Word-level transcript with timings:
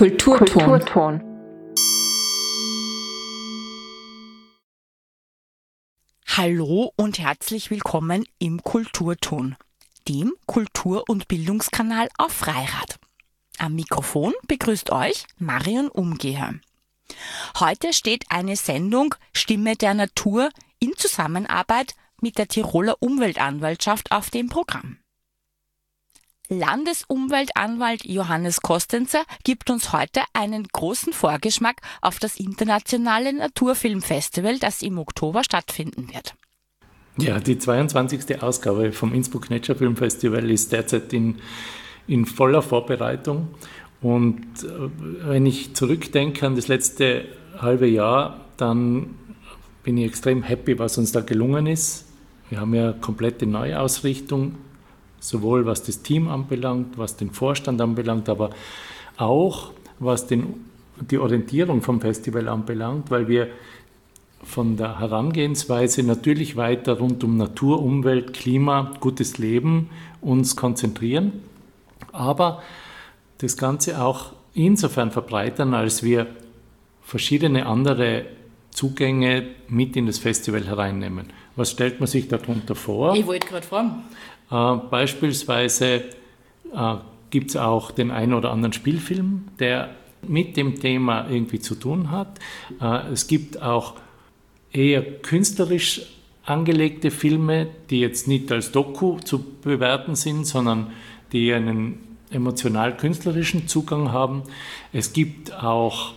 Kulturton. 0.00 0.64
Kulturton. 0.64 1.20
Hallo 6.26 6.90
und 6.96 7.18
herzlich 7.18 7.70
willkommen 7.70 8.24
im 8.38 8.62
Kulturton, 8.62 9.56
dem 10.08 10.32
Kultur- 10.46 11.04
und 11.06 11.28
Bildungskanal 11.28 12.08
auf 12.16 12.32
Freirad. 12.32 12.98
Am 13.58 13.74
Mikrofon 13.74 14.32
begrüßt 14.48 14.90
euch 14.90 15.26
Marion 15.36 15.88
Umgeher. 15.88 16.54
Heute 17.58 17.92
steht 17.92 18.24
eine 18.30 18.56
Sendung 18.56 19.14
Stimme 19.34 19.76
der 19.76 19.92
Natur 19.92 20.48
in 20.78 20.96
Zusammenarbeit 20.96 21.94
mit 22.22 22.38
der 22.38 22.48
Tiroler 22.48 22.96
Umweltanwaltschaft 23.00 24.12
auf 24.12 24.30
dem 24.30 24.48
Programm. 24.48 24.96
Landesumweltanwalt 26.50 28.04
Johannes 28.04 28.60
Kostenzer 28.60 29.22
gibt 29.44 29.70
uns 29.70 29.92
heute 29.92 30.22
einen 30.32 30.66
großen 30.66 31.12
Vorgeschmack 31.12 31.76
auf 32.02 32.18
das 32.18 32.40
internationale 32.40 33.32
Naturfilmfestival, 33.32 34.58
das 34.58 34.82
im 34.82 34.98
Oktober 34.98 35.44
stattfinden 35.44 36.08
wird. 36.12 36.34
Ja, 37.18 37.38
die 37.38 37.56
22. 37.56 38.42
Ausgabe 38.42 38.90
vom 38.92 39.14
Innsbruck 39.14 39.48
Nature 39.48 39.78
Film 39.78 39.96
Festival 39.96 40.50
ist 40.50 40.72
derzeit 40.72 41.12
in, 41.12 41.36
in 42.08 42.26
voller 42.26 42.62
Vorbereitung. 42.62 43.48
Und 44.00 44.42
äh, 44.64 45.28
wenn 45.28 45.46
ich 45.46 45.74
zurückdenke 45.74 46.46
an 46.46 46.56
das 46.56 46.66
letzte 46.66 47.26
halbe 47.58 47.86
Jahr, 47.86 48.40
dann 48.56 49.14
bin 49.84 49.96
ich 49.98 50.06
extrem 50.06 50.42
happy, 50.42 50.80
was 50.80 50.98
uns 50.98 51.12
da 51.12 51.20
gelungen 51.20 51.68
ist. 51.68 52.06
Wir 52.48 52.58
haben 52.58 52.74
ja 52.74 52.92
komplette 52.92 53.46
Neuausrichtung 53.46 54.56
sowohl 55.20 55.66
was 55.66 55.82
das 55.82 56.02
Team 56.02 56.28
anbelangt, 56.28 56.98
was 56.98 57.16
den 57.16 57.30
Vorstand 57.30 57.80
anbelangt, 57.80 58.28
aber 58.28 58.50
auch 59.16 59.70
was 59.98 60.26
den, 60.26 60.64
die 61.10 61.18
Orientierung 61.18 61.82
vom 61.82 62.00
Festival 62.00 62.48
anbelangt, 62.48 63.10
weil 63.10 63.28
wir 63.28 63.48
von 64.42 64.76
der 64.76 64.98
Herangehensweise 64.98 66.02
natürlich 66.02 66.56
weiter 66.56 66.98
rund 66.98 67.22
um 67.22 67.36
Natur, 67.36 67.82
Umwelt, 67.82 68.32
Klima, 68.32 68.94
gutes 69.00 69.38
Leben 69.38 69.90
uns 70.22 70.56
konzentrieren, 70.56 71.42
aber 72.12 72.62
das 73.38 73.56
Ganze 73.56 74.02
auch 74.02 74.32
insofern 74.54 75.10
verbreitern, 75.10 75.74
als 75.74 76.02
wir 76.02 76.26
verschiedene 77.02 77.66
andere 77.66 78.24
Zugänge 78.70 79.48
mit 79.68 79.96
in 79.96 80.06
das 80.06 80.18
Festival 80.18 80.66
hereinnehmen. 80.66 81.26
Was 81.56 81.72
stellt 81.72 82.00
man 82.00 82.06
sich 82.06 82.28
darunter 82.28 82.74
vor? 82.74 83.14
Ich 83.14 83.26
wollte 83.26 83.48
gerade 83.48 83.66
fragen. 83.66 84.04
Äh, 84.50 84.76
beispielsweise 84.90 86.02
äh, 86.74 86.94
gibt 87.30 87.50
es 87.50 87.56
auch 87.56 87.90
den 87.90 88.10
einen 88.10 88.34
oder 88.34 88.50
anderen 88.50 88.72
Spielfilm, 88.72 89.48
der 89.58 89.90
mit 90.26 90.56
dem 90.56 90.80
Thema 90.80 91.28
irgendwie 91.28 91.60
zu 91.60 91.74
tun 91.74 92.10
hat. 92.10 92.38
Äh, 92.80 93.12
es 93.12 93.26
gibt 93.26 93.62
auch 93.62 93.94
eher 94.72 95.02
künstlerisch 95.02 96.02
angelegte 96.44 97.10
Filme, 97.10 97.68
die 97.90 98.00
jetzt 98.00 98.26
nicht 98.26 98.50
als 98.50 98.72
Doku 98.72 99.18
zu 99.20 99.44
bewerten 99.62 100.14
sind, 100.14 100.46
sondern 100.46 100.92
die 101.32 101.52
einen 101.52 101.98
emotional-künstlerischen 102.30 103.68
Zugang 103.68 104.12
haben. 104.12 104.42
Es 104.92 105.12
gibt 105.12 105.52
auch 105.52 106.14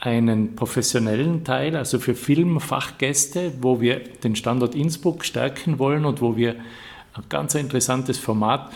einen 0.00 0.54
professionellen 0.56 1.44
Teil, 1.44 1.76
also 1.76 1.98
für 1.98 2.14
Filmfachgäste, 2.14 3.54
wo 3.60 3.80
wir 3.80 4.00
den 4.00 4.36
Standort 4.36 4.74
Innsbruck 4.74 5.24
stärken 5.24 5.78
wollen 5.78 6.04
und 6.04 6.20
wo 6.20 6.36
wir 6.36 6.56
ein 7.16 7.24
ganz 7.28 7.54
interessantes 7.54 8.18
Format 8.18 8.70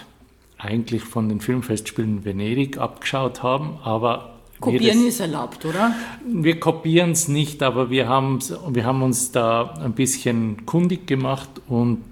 eigentlich 0.58 1.02
von 1.02 1.28
den 1.28 1.41
Filmfestspielen 1.41 2.24
Venedig 2.24 2.78
abgeschaut 2.78 3.42
haben, 3.42 3.78
aber 3.82 4.34
Kopieren 4.60 5.06
ist 5.06 5.20
erlaubt, 5.20 5.64
oder? 5.64 5.94
Wir 6.26 6.60
kopieren 6.60 7.12
es 7.12 7.28
nicht, 7.28 7.62
aber 7.62 7.88
wir, 7.88 8.09
wir 8.09 8.84
haben 8.84 9.03
uns 9.03 9.32
da 9.32 9.72
ein 9.82 9.94
bisschen 9.94 10.66
kundig 10.66 11.06
gemacht 11.06 11.48
und 11.66 12.03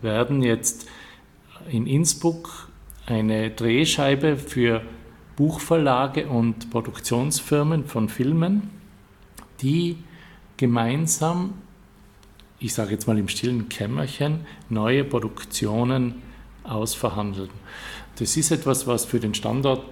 werden 0.00 0.42
jetzt 0.42 0.88
in 1.70 1.86
Innsbruck 1.86 2.68
eine 3.06 3.50
Drehscheibe 3.50 4.36
für 4.36 4.82
Buchverlage 5.36 6.26
und 6.26 6.70
Produktionsfirmen 6.70 7.84
von 7.84 8.08
Filmen, 8.08 8.70
die 9.60 9.96
gemeinsam 10.56 11.54
ich 12.62 12.74
sage 12.74 12.92
jetzt 12.92 13.08
mal 13.08 13.18
im 13.18 13.28
stillen 13.28 13.68
Kämmerchen, 13.68 14.46
neue 14.68 15.02
Produktionen 15.02 16.22
ausverhandeln. 16.62 17.50
Das 18.18 18.36
ist 18.36 18.52
etwas, 18.52 18.86
was 18.86 19.04
für 19.04 19.18
den 19.18 19.34
Standort 19.34 19.84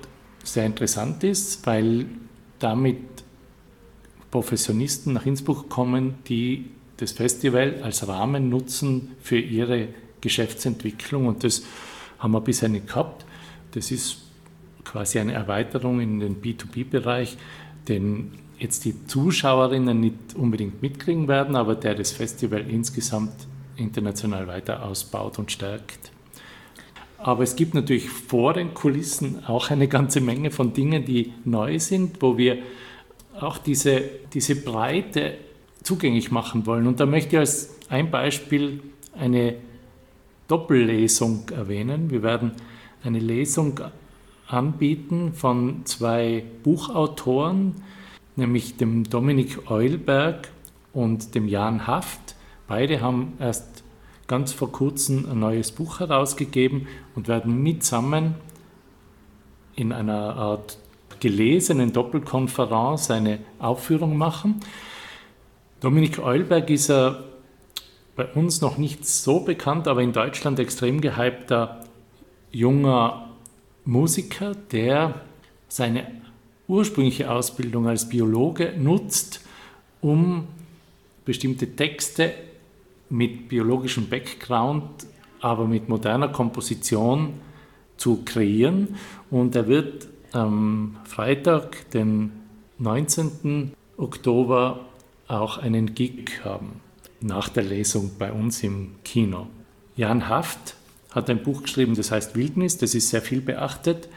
sehr 0.44 0.66
interessant 0.66 1.24
ist, 1.24 1.66
weil 1.66 2.06
damit 2.60 2.98
Professionisten 4.30 5.12
nach 5.12 5.26
Innsbruck 5.26 5.68
kommen, 5.68 6.14
die 6.28 6.70
das 6.98 7.12
Festival 7.12 7.80
als 7.82 8.06
Rahmen 8.06 8.48
nutzen 8.48 9.16
für 9.20 9.38
ihre 9.38 9.88
Geschäftsentwicklung. 10.20 11.26
Und 11.26 11.42
das 11.42 11.64
haben 12.20 12.32
wir 12.32 12.40
bisher 12.40 12.68
nicht 12.68 12.86
gehabt. 12.86 13.24
Das 13.72 13.90
ist 13.90 14.18
quasi 14.84 15.18
eine 15.18 15.32
Erweiterung 15.32 16.00
in 16.00 16.20
den 16.20 16.40
B2B-Bereich, 16.40 17.36
den 17.88 18.32
jetzt 18.60 18.84
die 18.84 19.06
Zuschauerinnen 19.06 19.98
nicht 19.98 20.36
unbedingt 20.36 20.82
mitkriegen 20.82 21.26
werden, 21.26 21.56
aber 21.56 21.74
der 21.74 21.94
das 21.94 22.12
Festival 22.12 22.60
insgesamt 22.68 23.32
international 23.76 24.46
weiter 24.46 24.84
ausbaut 24.84 25.38
und 25.38 25.50
stärkt. 25.50 26.12
Aber 27.16 27.42
es 27.42 27.56
gibt 27.56 27.74
natürlich 27.74 28.08
vor 28.08 28.54
den 28.54 28.72
Kulissen 28.74 29.44
auch 29.46 29.70
eine 29.70 29.88
ganze 29.88 30.20
Menge 30.20 30.50
von 30.50 30.72
Dingen, 30.72 31.04
die 31.04 31.32
neu 31.44 31.78
sind, 31.78 32.22
wo 32.22 32.38
wir 32.38 32.58
auch 33.38 33.58
diese, 33.58 34.02
diese 34.32 34.56
Breite 34.56 35.34
zugänglich 35.82 36.30
machen 36.30 36.66
wollen. 36.66 36.86
Und 36.86 37.00
da 37.00 37.06
möchte 37.06 37.36
ich 37.36 37.38
als 37.38 37.78
ein 37.88 38.10
Beispiel 38.10 38.82
eine 39.18 39.56
Doppellesung 40.48 41.48
erwähnen. 41.50 42.10
Wir 42.10 42.22
werden 42.22 42.52
eine 43.02 43.18
Lesung 43.18 43.80
anbieten 44.46 45.32
von 45.32 45.86
zwei 45.86 46.44
Buchautoren, 46.62 47.76
nämlich 48.36 48.76
dem 48.76 49.04
Dominik 49.04 49.70
Eulberg 49.70 50.48
und 50.92 51.34
dem 51.34 51.48
Jan 51.48 51.86
Haft. 51.86 52.36
Beide 52.66 53.00
haben 53.00 53.34
erst 53.38 53.84
ganz 54.26 54.52
vor 54.52 54.70
kurzem 54.70 55.26
ein 55.30 55.40
neues 55.40 55.72
Buch 55.72 56.00
herausgegeben 56.00 56.86
und 57.14 57.28
werden 57.28 57.62
mitsammen 57.62 58.34
in 59.74 59.92
einer 59.92 60.36
Art 60.36 60.78
gelesenen 61.20 61.92
Doppelkonferenz 61.92 63.10
eine 63.10 63.40
Aufführung 63.58 64.16
machen. 64.16 64.60
Dominik 65.80 66.18
Eulberg 66.18 66.70
ist 66.70 66.90
ein 66.90 67.16
bei 68.20 68.26
uns 68.26 68.60
noch 68.60 68.76
nicht 68.76 69.06
so 69.06 69.40
bekannt, 69.40 69.88
aber 69.88 70.02
in 70.02 70.12
Deutschland 70.12 70.58
extrem 70.58 71.00
gehypter 71.00 71.80
junger 72.50 73.30
Musiker, 73.86 74.54
der 74.54 75.14
seine 75.68 76.06
ursprüngliche 76.70 77.30
Ausbildung 77.30 77.88
als 77.88 78.08
Biologe 78.08 78.74
nutzt, 78.78 79.40
um 80.00 80.46
bestimmte 81.24 81.74
Texte 81.74 82.32
mit 83.08 83.48
biologischem 83.48 84.08
Background, 84.08 85.06
aber 85.40 85.66
mit 85.66 85.88
moderner 85.88 86.28
Komposition 86.28 87.34
zu 87.96 88.22
kreieren. 88.24 88.96
Und 89.30 89.56
er 89.56 89.66
wird 89.66 90.08
am 90.32 90.96
Freitag, 91.04 91.90
den 91.90 92.30
19. 92.78 93.72
Oktober, 93.96 94.86
auch 95.26 95.58
einen 95.58 95.94
Gig 95.94 96.40
haben, 96.44 96.80
nach 97.20 97.48
der 97.48 97.64
Lesung 97.64 98.12
bei 98.18 98.32
uns 98.32 98.62
im 98.62 98.92
Kino. 99.04 99.48
Jan 99.96 100.28
Haft 100.28 100.76
hat 101.10 101.28
ein 101.28 101.42
Buch 101.42 101.62
geschrieben, 101.62 101.94
das 101.94 102.10
heißt 102.10 102.36
Wildnis, 102.36 102.78
das 102.78 102.94
ist 102.94 103.10
sehr 103.10 103.22
viel 103.22 103.40
beachtet. 103.40 104.08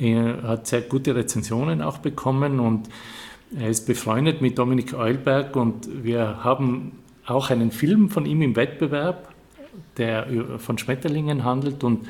Er 0.00 0.42
hat 0.44 0.66
sehr 0.66 0.80
gute 0.80 1.14
Rezensionen 1.14 1.82
auch 1.82 1.98
bekommen 1.98 2.58
und 2.58 2.88
er 3.58 3.68
ist 3.68 3.86
befreundet 3.86 4.40
mit 4.40 4.58
Dominik 4.58 4.94
Eulberg 4.94 5.56
und 5.56 6.04
wir 6.04 6.42
haben 6.42 6.92
auch 7.26 7.50
einen 7.50 7.70
Film 7.70 8.08
von 8.08 8.24
ihm 8.24 8.40
im 8.40 8.56
Wettbewerb, 8.56 9.28
der 9.98 10.26
von 10.58 10.78
Schmetterlingen 10.78 11.44
handelt 11.44 11.84
und 11.84 12.08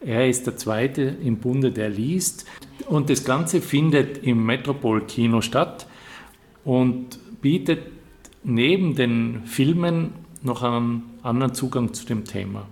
er 0.00 0.28
ist 0.28 0.46
der 0.46 0.56
Zweite 0.56 1.02
im 1.02 1.38
Bunde, 1.38 1.70
der 1.70 1.88
liest. 1.88 2.44
Und 2.88 3.10
das 3.10 3.24
Ganze 3.24 3.60
findet 3.60 4.18
im 4.18 4.44
Metropol-Kino 4.44 5.40
statt 5.40 5.86
und 6.64 7.18
bietet 7.40 7.82
neben 8.44 8.94
den 8.94 9.42
Filmen 9.44 10.12
noch 10.42 10.62
einen 10.62 11.02
anderen 11.22 11.54
Zugang 11.54 11.92
zu 11.94 12.06
dem 12.06 12.24
Thema. 12.24 12.66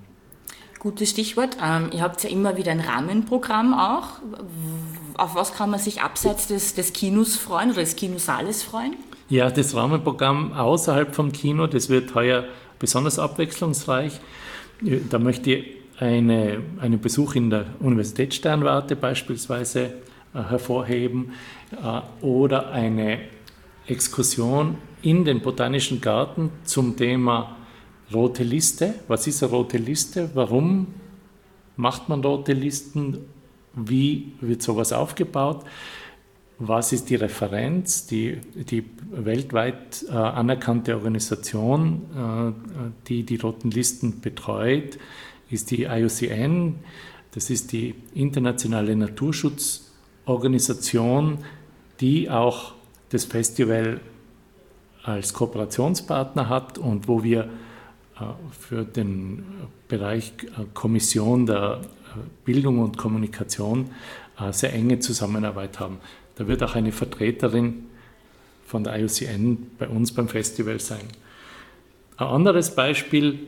Gutes 0.79 1.11
Stichwort. 1.11 1.57
Ähm, 1.63 1.91
ihr 1.93 2.03
habt 2.03 2.23
ja 2.23 2.31
immer 2.31 2.57
wieder 2.57 2.73
ein 2.73 2.81
Rahmenprogramm 2.81 3.75
auch. 3.75 4.21
Auf 5.17 5.35
was 5.35 5.55
kann 5.55 5.71
man 5.71 5.81
sich 5.81 6.03
abseits 6.03 6.47
des, 6.47 6.75
des 6.75 6.93
Kinos 6.93 7.37
freuen 7.37 7.71
oder 7.71 7.81
des 7.81 7.97
Kinosaales 7.97 8.63
freuen? 8.63 8.97
Ja, 9.29 9.51
das 9.51 9.75
Rahmenprogramm 9.75 10.53
außerhalb 10.53 11.15
vom 11.15 11.33
Kino, 11.33 11.67
das 11.67 11.89
wird 11.89 12.15
heuer 12.15 12.45
besonders 12.79 13.19
abwechslungsreich. 13.19 14.21
Da 15.11 15.19
möchte 15.19 15.53
ich 15.53 15.67
eine, 15.99 16.63
einen 16.81 17.01
Besuch 17.01 17.35
in 17.35 17.51
der 17.51 17.67
Universitätssternwarte 17.81 18.95
beispielsweise 18.95 19.95
hervorheben 20.33 21.33
oder 22.21 22.71
eine 22.71 23.21
Exkursion 23.87 24.77
in 25.03 25.25
den 25.25 25.41
Botanischen 25.41 26.01
Garten 26.01 26.51
zum 26.65 26.97
Thema 26.97 27.57
rote 28.13 28.45
Liste. 28.45 28.95
Was 29.09 29.27
ist 29.27 29.43
eine 29.43 29.51
rote 29.53 29.79
Liste? 29.79 30.31
Warum 30.35 30.87
macht 31.77 32.09
man 32.09 32.23
rote 32.23 32.53
Listen? 32.53 33.25
Wie 33.75 34.35
wird 34.41 34.63
sowas 34.63 34.93
aufgebaut? 34.93 35.65
Was 36.59 36.93
ist 36.93 37.11
die 37.11 37.17
Referenz? 37.17 38.07
Die, 38.07 38.39
die 38.55 38.83
weltweit 39.11 40.07
äh, 40.09 40.13
anerkannte 40.13 40.97
Organisation, 40.97 42.01
äh, 42.17 42.53
die 43.09 43.25
die 43.25 43.37
roten 43.37 43.71
Listen 43.71 44.23
betreut, 44.23 44.97
ist 45.51 45.71
die 45.71 45.83
IUCN. 45.83 46.77
Das 47.33 47.51
ist 47.51 47.73
die 47.73 47.95
internationale 48.15 48.97
Naturschutzorganisation, 48.97 51.45
die 52.01 52.31
auch 52.31 52.73
das 53.11 53.27
Festival 53.27 54.01
als 55.03 55.35
Kooperationspartner 55.35 56.49
hat 56.49 56.79
und 56.79 57.07
wo 57.07 57.23
wir 57.23 57.51
für 58.59 58.85
den 58.85 59.45
Bereich 59.89 60.33
äh, 60.43 60.65
Kommission 60.75 61.47
der 61.47 61.81
äh, 61.83 62.19
Bildung 62.45 62.79
und 62.79 62.97
Kommunikation 62.97 63.91
sehr 64.51 64.75
enge 64.75 64.99
Zusammenarbeit 64.99 65.81
haben. 65.81 65.97
Da 66.35 66.47
wird 66.47 66.63
auch 66.63 66.75
eine 66.75 66.93
Vertreterin 66.93 67.87
von 68.67 68.85
der 68.85 68.99
IUCN 68.99 69.71
bei 69.79 69.89
uns 69.89 70.13
beim 70.13 70.29
Festival 70.29 70.79
sein. 70.79 71.01
Ein 72.19 72.27
anderes 72.27 72.75
Beispiel 72.75 73.39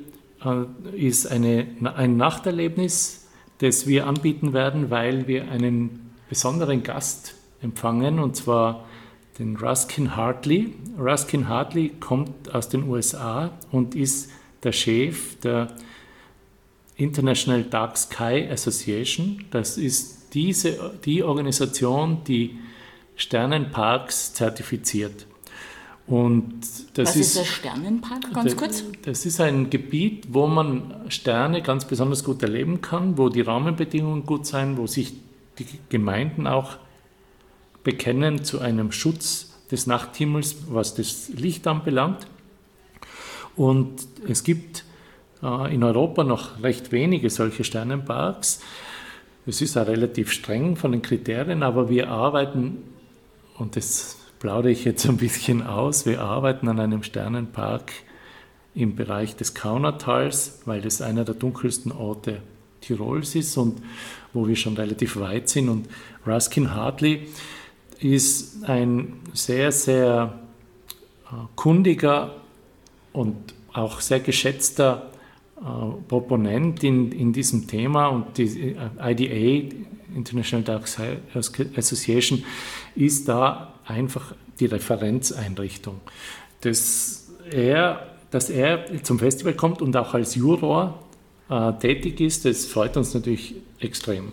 ist 0.96 1.26
eine, 1.26 1.66
ein 1.94 2.16
Nachterlebnis, 2.16 3.28
das 3.58 3.86
wir 3.86 4.06
anbieten 4.06 4.54
werden, 4.54 4.88
weil 4.88 5.26
wir 5.26 5.50
einen 5.50 6.10
besonderen 6.30 6.82
Gast 6.82 7.34
empfangen, 7.60 8.18
und 8.18 8.34
zwar 8.34 8.86
den 9.38 9.56
Ruskin 9.56 10.16
Hartley. 10.16 10.74
Ruskin 10.98 11.48
Hartley 11.48 11.90
kommt 12.00 12.54
aus 12.54 12.70
den 12.70 12.84
USA 12.84 13.50
und 13.70 13.94
ist 13.94 14.30
der 14.62 14.72
Chef 14.72 15.38
der 15.40 15.68
International 16.96 17.62
Dark 17.62 17.96
Sky 17.96 18.48
Association. 18.50 19.44
Das 19.50 19.78
ist 19.78 20.34
diese, 20.34 20.98
die 21.04 21.22
Organisation, 21.22 22.24
die 22.24 22.58
Sternenparks 23.16 24.34
zertifiziert. 24.34 25.26
Und 26.06 26.60
das 26.94 27.10
Was 27.10 27.16
ist, 27.16 27.26
ist 27.26 27.36
der 27.36 27.44
Sternenpark, 27.44 28.32
ganz 28.32 28.56
kurz? 28.56 28.82
Das 29.02 29.26
ist 29.26 29.40
ein 29.40 29.68
Gebiet, 29.68 30.28
wo 30.30 30.46
man 30.46 30.94
Sterne 31.08 31.60
ganz 31.60 31.84
besonders 31.84 32.24
gut 32.24 32.42
erleben 32.42 32.80
kann, 32.80 33.18
wo 33.18 33.28
die 33.28 33.42
Rahmenbedingungen 33.42 34.24
gut 34.24 34.46
sein, 34.46 34.78
wo 34.78 34.86
sich 34.86 35.12
die 35.58 35.66
Gemeinden 35.90 36.46
auch 36.46 36.78
bekennen 37.84 38.42
zu 38.42 38.60
einem 38.60 38.90
Schutz 38.90 39.50
des 39.70 39.86
Nachthimmels, 39.86 40.56
was 40.68 40.94
das 40.94 41.28
Licht 41.28 41.66
anbelangt. 41.66 42.26
Und 43.58 44.06
es 44.28 44.44
gibt 44.44 44.84
äh, 45.42 45.74
in 45.74 45.82
Europa 45.82 46.22
noch 46.22 46.62
recht 46.62 46.92
wenige 46.92 47.28
solche 47.28 47.64
Sternenparks. 47.64 48.60
Es 49.46 49.60
ist 49.60 49.76
auch 49.76 49.88
relativ 49.88 50.30
streng 50.30 50.76
von 50.76 50.92
den 50.92 51.02
Kriterien, 51.02 51.64
aber 51.64 51.90
wir 51.90 52.08
arbeiten, 52.08 52.84
und 53.56 53.74
das 53.74 54.16
plaudere 54.38 54.70
ich 54.70 54.84
jetzt 54.84 55.06
ein 55.06 55.16
bisschen 55.16 55.66
aus, 55.66 56.06
wir 56.06 56.20
arbeiten 56.20 56.68
an 56.68 56.78
einem 56.78 57.02
Sternenpark 57.02 57.90
im 58.76 58.94
Bereich 58.94 59.34
des 59.34 59.54
Kaunertals, 59.54 60.60
weil 60.64 60.80
das 60.80 61.02
einer 61.02 61.24
der 61.24 61.34
dunkelsten 61.34 61.90
Orte 61.90 62.42
Tirols 62.80 63.34
ist 63.34 63.56
und 63.56 63.82
wo 64.32 64.46
wir 64.46 64.54
schon 64.54 64.76
relativ 64.76 65.18
weit 65.18 65.48
sind. 65.48 65.68
Und 65.68 65.88
Ruskin 66.24 66.76
Hartley 66.76 67.26
ist 67.98 68.64
ein 68.68 69.14
sehr, 69.32 69.72
sehr 69.72 70.38
äh, 71.32 71.34
kundiger 71.56 72.36
und 73.18 73.34
auch 73.72 74.00
sehr 74.00 74.20
geschätzter 74.20 75.10
äh, 75.56 75.62
Proponent 76.06 76.84
in, 76.84 77.10
in 77.10 77.32
diesem 77.32 77.66
Thema 77.66 78.06
und 78.06 78.38
die 78.38 78.76
äh, 78.76 79.12
IDA, 79.12 79.74
International 80.14 80.62
Dark 80.62 80.84
Association, 81.76 82.44
ist 82.94 83.28
da 83.28 83.74
einfach 83.84 84.34
die 84.60 84.66
Referenzeinrichtung. 84.66 86.00
Dass 86.60 87.28
er, 87.50 88.06
dass 88.30 88.50
er 88.50 89.02
zum 89.02 89.18
Festival 89.18 89.54
kommt 89.54 89.82
und 89.82 89.96
auch 89.96 90.14
als 90.14 90.36
Juror 90.36 91.02
äh, 91.50 91.72
tätig 91.72 92.20
ist, 92.20 92.44
das 92.44 92.66
freut 92.66 92.96
uns 92.96 93.14
natürlich 93.14 93.56
extrem. 93.80 94.32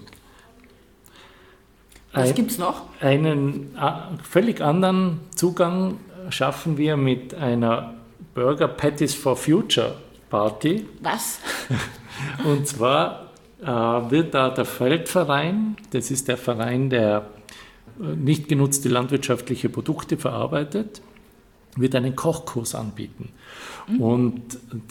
Was 2.14 2.34
gibt 2.36 2.52
es 2.52 2.60
noch? 2.60 2.84
Einen 3.02 3.76
völlig 4.24 4.62
anderen 4.62 5.20
Zugang 5.36 5.98
schaffen 6.30 6.78
wir 6.78 6.96
mit 6.96 7.34
einer 7.34 7.95
Burger 8.36 8.68
Patties 8.68 9.16
for 9.16 9.36
Future 9.36 9.96
Party. 10.30 10.86
Was? 11.02 11.40
Und 12.46 12.68
zwar 12.68 13.32
äh, 13.62 13.66
wird 13.66 14.34
da 14.34 14.50
der 14.50 14.66
Feldverein, 14.66 15.78
das 15.92 16.12
ist 16.12 16.28
der 16.28 16.38
Verein, 16.38 16.90
der 16.90 17.30
äh, 18.00 18.16
nicht 18.16 18.50
genutzte 18.50 18.90
landwirtschaftliche 18.90 19.70
Produkte 19.70 20.18
verarbeitet, 20.18 21.02
wird 21.78 21.96
einen 21.96 22.16
Kochkurs 22.16 22.76
anbieten. 22.76 23.30
Mhm. 23.88 24.02
Und 24.02 24.42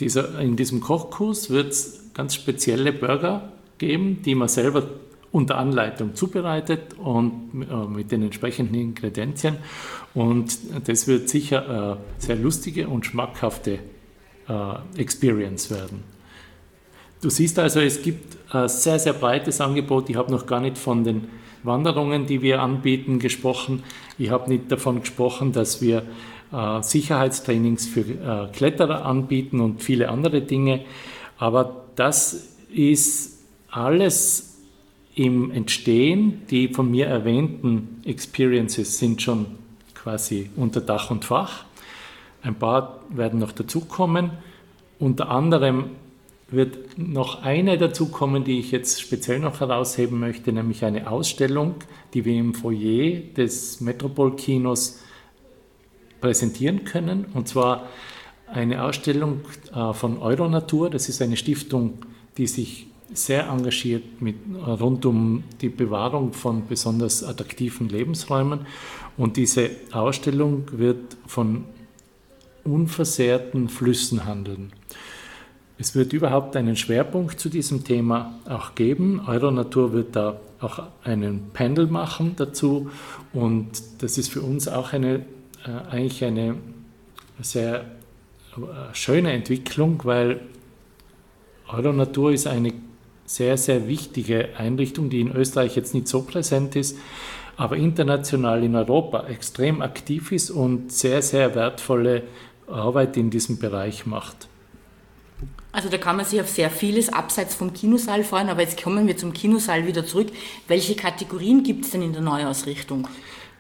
dieser, 0.01 0.39
in 0.41 0.57
diesem 0.57 0.81
Kochkurs 0.81 1.51
wird 1.51 1.73
es 1.73 2.11
ganz 2.15 2.35
spezielle 2.35 2.93
Burger 2.93 3.53
geben, 3.77 4.23
die 4.23 4.35
man 4.35 4.49
selber 4.49 4.89
unter 5.35 5.59
Anleitung 5.59 6.15
zubereitet 6.15 6.95
und 6.97 7.67
äh, 7.69 7.89
mit 7.89 8.13
den 8.13 8.23
entsprechenden 8.23 8.77
Ingredienzien. 8.77 9.57
Und 10.15 10.57
das 10.87 11.09
wird 11.09 11.29
sicher 11.29 11.69
eine 11.69 11.97
sehr 12.19 12.37
lustige 12.37 12.87
und 12.87 13.05
schmackhafte 13.05 13.81
äh, 14.49 15.01
Experience 15.01 15.73
werden. 15.73 16.05
Du 17.21 17.31
siehst 17.31 17.59
also, 17.59 17.81
es 17.81 18.01
gibt 18.01 18.37
ein 18.55 18.69
sehr, 18.69 19.01
sehr 19.01 19.13
breites 19.13 19.61
Angebot. 19.61 20.09
Ich 20.09 20.15
habe 20.15 20.31
noch 20.31 20.47
gar 20.47 20.61
nicht 20.61 20.79
von 20.79 21.03
den 21.03 21.27
Wanderungen, 21.65 22.27
die 22.27 22.41
wir 22.41 22.63
anbieten, 22.63 23.19
gesprochen. 23.19 23.83
Ich 24.19 24.31
habe 24.31 24.49
nicht 24.49 24.71
davon 24.71 25.01
gesprochen, 25.01 25.51
dass 25.51 25.83
wir 25.83 26.05
äh, 26.53 26.81
Sicherheitstrainings 26.81 27.89
für 27.89 28.51
Kletterer 28.53 29.05
anbieten 29.05 29.61
und 29.61 29.83
viele 29.83 30.11
andere 30.11 30.43
Dinge. 30.43 30.85
Aber 31.39 31.87
das 31.97 32.51
ist 32.73 33.41
alles 33.69 34.54
im 35.15 35.51
Entstehen, 35.51 36.43
die 36.51 36.69
von 36.69 36.91
mir 36.91 37.07
erwähnten 37.07 38.01
Experiences 38.05 38.99
sind 38.99 39.23
schon 39.23 39.47
quasi 39.95 40.51
unter 40.57 40.81
Dach 40.81 41.11
und 41.11 41.25
Fach. 41.25 41.65
Ein 42.43 42.57
paar 42.57 43.01
werden 43.11 43.41
noch 43.41 43.53
dazukommen. 43.53 44.33
Unter 44.99 45.31
anderem 45.31 45.91
wird 46.49 46.99
noch 46.99 47.43
eine 47.43 47.79
dazukommen, 47.79 48.45
die 48.45 48.59
ich 48.59 48.71
jetzt 48.71 49.01
speziell 49.01 49.39
noch 49.39 49.61
herausheben 49.61 50.19
möchte, 50.19 50.53
nämlich 50.53 50.85
eine 50.85 51.11
Ausstellung, 51.11 51.77
die 52.13 52.25
wir 52.25 52.35
im 52.35 52.55
Foyer 52.55 53.21
des 53.37 53.81
Metropolkinos 53.81 55.01
präsentieren 56.21 56.85
können. 56.85 57.27
Und 57.35 57.49
zwar 57.49 57.89
eine 58.47 58.85
Ausstellung 58.85 59.41
äh, 59.75 59.93
von 59.93 60.19
Euronatur. 60.19 60.91
Das 60.91 61.09
ist 61.09 61.23
eine 61.23 61.37
Stiftung, 61.37 61.99
die 62.37 62.47
sich 62.47 62.87
sehr 63.13 63.49
engagiert 63.49 64.21
mit, 64.21 64.37
rund 64.67 65.05
um 65.07 65.45
die 65.61 65.69
Bewahrung 65.69 66.33
von 66.33 66.67
besonders 66.67 67.23
attraktiven 67.23 67.89
Lebensräumen. 67.89 68.67
Und 69.17 69.37
diese 69.37 69.71
Ausstellung 69.93 70.65
wird 70.73 71.17
von 71.27 71.65
unversehrten 72.65 73.69
Flüssen 73.69 74.25
handeln. 74.25 74.73
Es 75.77 75.95
wird 75.95 76.13
überhaupt 76.13 76.57
einen 76.57 76.77
Schwerpunkt 76.77 77.39
zu 77.39 77.49
diesem 77.49 77.85
Thema 77.85 78.39
auch 78.49 78.75
geben. 78.75 79.21
Euronatur 79.27 79.93
wird 79.93 80.17
da 80.17 80.41
auch 80.61 80.83
einen 81.03 81.51
Panel 81.53 81.87
machen 81.87 82.35
dazu 82.37 82.91
und 83.33 83.71
das 83.99 84.17
ist 84.17 84.31
für 84.31 84.41
uns 84.41 84.69
auch 84.69 84.93
eine, 84.93 85.27
äh, 85.67 85.91
eigentlich 85.91 86.25
eine 86.25 86.57
sehr 87.41 87.81
äh, 87.81 88.95
schöne 88.95 89.33
Entwicklung, 89.33 90.01
weil 90.05 90.41
Euronatur 91.69 92.33
ist 92.33 92.47
eine 92.47 92.73
sehr, 93.27 93.57
sehr 93.57 93.89
wichtige 93.89 94.51
Einrichtung, 94.57 95.11
die 95.11 95.21
in 95.21 95.35
Österreich 95.35 95.77
jetzt 95.77 95.95
nicht 95.95 96.09
so 96.09 96.23
präsent 96.23 96.77
ist, 96.77 96.99
aber 97.57 97.77
international 97.77 98.65
in 98.65 98.75
Europa 98.75 99.27
extrem 99.29 99.81
aktiv 99.83 100.33
ist 100.33 100.51
und 100.51 100.93
sehr, 100.93 101.23
sehr 101.23 101.55
wertvolle 101.55 102.25
Arbeit 102.67 103.17
in 103.17 103.31
diesem 103.31 103.59
Bereich 103.59 104.07
macht. 104.07 104.49
Also 105.73 105.89
da 105.89 105.99
kann 105.99 106.17
man 106.17 106.25
sich 106.25 106.41
auf 106.41 106.49
sehr 106.49 106.71
vieles 106.71 107.13
abseits 107.13 107.55
vom 107.57 107.73
Kinosaal 107.73 108.23
freuen, 108.23 108.49
aber 108.49 108.61
jetzt 108.61 108.81
kommen 108.81 109.09
wir 109.09 109.17
zum 109.17 109.33
Kinosaal 109.33 109.87
wieder 109.87 110.07
zurück. 110.07 110.29
Welche 110.69 110.95
Kategorien 110.95 111.65
gibt 111.65 111.85
es 111.85 111.91
denn 111.91 112.03
in 112.03 112.13
der 112.13 112.23
Neuausrichtung? 112.23 113.09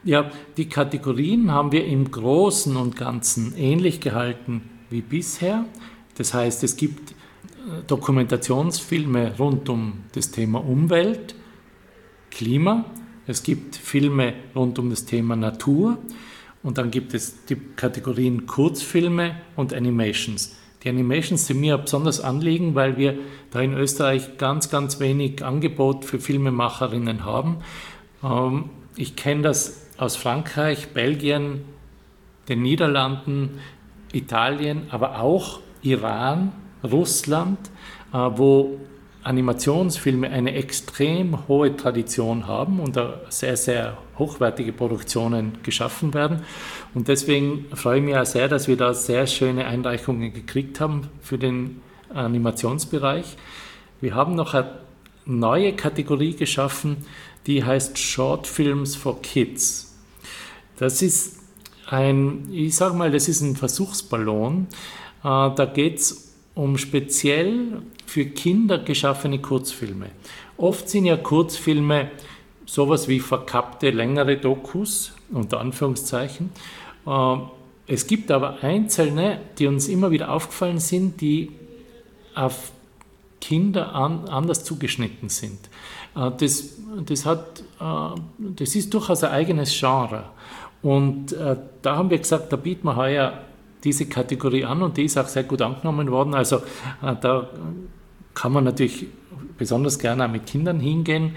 Ja, 0.05 0.31
die 0.57 0.69
Kategorien 0.69 1.51
haben 1.51 1.73
wir 1.73 1.85
im 1.85 2.11
Großen 2.11 2.77
und 2.77 2.97
Ganzen 2.97 3.57
ähnlich 3.57 4.01
gehalten 4.01 4.63
wie 4.91 5.01
bisher. 5.01 5.65
Das 6.17 6.35
heißt, 6.35 6.63
es 6.63 6.77
gibt 6.77 7.14
Dokumentationsfilme 7.87 9.37
rund 9.39 9.69
um 9.69 10.05
das 10.13 10.31
Thema 10.31 10.59
Umwelt, 10.59 11.35
Klima, 12.31 12.85
Es 13.27 13.43
gibt 13.43 13.77
Filme 13.77 14.35
rund 14.55 14.79
um 14.79 14.91
das 14.91 15.07
Thema 15.07 15.37
Natur 15.37 15.99
und 16.63 16.79
dann 16.79 16.91
gibt 16.91 17.15
es 17.15 17.45
die 17.47 17.57
Kategorien 17.57 18.47
Kurzfilme 18.47 19.37
und 19.57 19.73
Animations. 19.73 20.57
Die 20.83 20.91
Animations 20.91 21.47
sind 21.47 21.61
mir 21.61 21.79
besonders 21.79 22.21
anliegen, 22.21 22.75
weil 22.75 22.99
wir 22.99 23.17
da 23.51 23.61
in 23.61 23.73
Österreich 23.73 24.37
ganz, 24.37 24.69
ganz 24.69 25.01
wenig 25.01 25.43
Angebot 25.45 26.05
für 26.05 26.21
Filmemacherinnen 26.21 27.25
haben. 27.25 27.59
Ähm, 28.23 28.69
ich 28.97 29.17
kenne 29.17 29.43
das 29.43 29.87
aus 29.97 30.17
Frankreich, 30.17 30.89
Belgien, 30.89 31.65
den 32.49 32.63
Niederlanden, 32.63 33.61
Italien, 34.13 34.89
aber 34.91 35.21
auch 35.21 35.61
Iran, 35.83 36.53
Russland, 36.85 37.59
äh, 38.13 38.17
wo 38.17 38.79
Animationsfilme 39.25 40.29
eine 40.29 40.55
extrem 40.55 41.49
hohe 41.49 41.75
Tradition 41.77 42.47
haben 42.47 42.79
und 42.79 42.97
da 42.97 43.23
sehr, 43.31 43.57
sehr 43.57 43.97
hochwertige 44.19 44.73
Produktionen 44.73 45.59
geschaffen 45.63 46.13
werden. 46.13 46.43
Und 46.93 47.09
deswegen 47.09 47.65
freue 47.75 47.99
ich 47.99 48.05
mich 48.05 48.17
auch 48.17 48.27
sehr, 48.27 48.49
dass 48.49 48.69
wir 48.69 48.77
da 48.77 48.93
sehr 48.93 49.27
schöne 49.27 49.67
Einreichungen 49.67 50.33
gekriegt 50.33 50.79
haben 50.79 51.09
für 51.23 51.39
den 51.39 51.81
Animationsbereich. 52.13 53.37
Wir 54.01 54.15
haben 54.15 54.35
noch 54.35 54.53
eine 54.53 54.71
neue 55.25 55.75
Kategorie 55.75 56.37
geschaffen, 56.37 56.99
die 57.47 57.65
heißt 57.65 57.99
Short 57.99 58.47
Films 58.47 58.95
for 58.95 59.23
Kids. 59.23 59.95
Das 60.77 61.01
ist 61.03 61.41
ein, 61.87 62.49
ich 62.53 62.77
sage 62.77 62.95
mal, 62.95 63.11
das 63.11 63.29
ist 63.29 63.41
ein 63.41 63.57
Versuchsballon. 63.57 64.67
Äh, 65.23 65.25
da 65.25 65.71
geht 65.73 65.99
es 65.99 66.24
um 66.55 66.79
speziell 66.79 67.83
für 68.07 68.27
Kinder 68.27 68.79
geschaffene 68.79 69.41
Kurzfilme. 69.41 70.11
Oft 70.57 70.89
sind 70.89 71.07
ja 71.07 71.17
Kurzfilme 71.17 72.11
sowas 72.67 73.09
wie 73.09 73.21
verkappte 73.21 73.91
längere 73.91 74.37
Dokus, 74.37 75.13
unter 75.31 75.61
Anführungszeichen. 75.61 76.51
Äh, 77.07 77.37
es 77.87 78.07
gibt 78.07 78.31
aber 78.31 78.63
einzelne, 78.63 79.41
die 79.59 79.67
uns 79.67 79.89
immer 79.89 80.11
wieder 80.11 80.31
aufgefallen 80.33 80.79
sind, 80.79 81.21
die 81.21 81.51
auf 82.35 82.73
Kinder 83.41 83.95
an, 83.95 84.29
anders 84.29 84.65
zugeschnitten 84.65 85.29
sind. 85.29 85.59
Äh, 86.17 86.31
das, 86.39 86.77
das, 87.05 87.27
hat, 87.27 87.63
äh, 87.81 88.21
das 88.39 88.75
ist 88.75 88.95
durchaus 88.95 89.23
ein 89.25 89.31
eigenes 89.31 89.79
Genre. 89.79 90.25
Und 90.83 91.35
da 91.81 91.97
haben 91.97 92.11
wir 92.11 92.19
gesagt, 92.19 92.53
da 92.53 92.57
bieten 92.57 92.87
wir 92.87 92.97
heuer 92.97 93.41
diese 93.85 94.07
Kategorie 94.07 94.65
an 94.65 94.83
und 94.83 94.97
die 94.97 95.05
ist 95.05 95.19
auch 95.19 95.29
sehr 95.29 95.45
gut 95.45 95.63
angenommen 95.63 96.11
worden. 96.11 96.35
Also 96.35 96.63
da 97.01 97.51
kann 98.35 98.53
man 98.53 98.65
natürlich 98.65 99.07
besonders 99.59 99.99
gerne 99.99 100.25
auch 100.25 100.31
mit 100.31 100.47
Kindern 100.47 100.81
hingehen, 100.81 101.37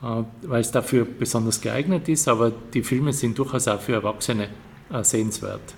weil 0.00 0.60
es 0.60 0.70
dafür 0.70 1.04
besonders 1.04 1.60
geeignet 1.60 2.08
ist, 2.08 2.28
aber 2.28 2.52
die 2.72 2.82
Filme 2.82 3.12
sind 3.12 3.38
durchaus 3.38 3.68
auch 3.68 3.80
für 3.80 3.94
Erwachsene 3.94 4.48
sehenswert. 5.02 5.74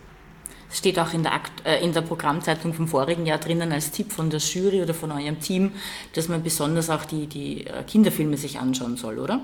Es 0.71 0.79
steht 0.79 0.99
auch 0.99 1.13
in 1.15 1.23
der, 1.23 1.33
Akt, 1.33 1.65
äh, 1.65 1.83
in 1.83 1.93
der 1.93 2.03
Programmzeitung 2.03 2.75
vom 2.75 2.89
vorigen 2.89 3.25
Jahr 3.25 3.39
drinnen 3.39 3.73
als 3.73 3.93
Tipp 3.93 4.13
von 4.13 4.31
der 4.31 4.41
Jury 4.41 4.83
oder 4.83 4.95
von 4.95 5.13
eurem 5.13 5.41
Team, 5.41 5.73
dass 6.15 6.29
man 6.29 6.43
besonders 6.43 6.91
auch 6.91 7.05
die, 7.05 7.27
die 7.27 7.67
äh, 7.67 7.83
Kinderfilme 7.85 8.37
sich 8.37 8.59
anschauen 8.59 8.97
soll, 8.97 9.19
oder? 9.19 9.41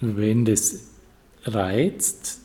Wenn 0.00 0.44
das 0.44 0.80
reizt, 1.44 2.40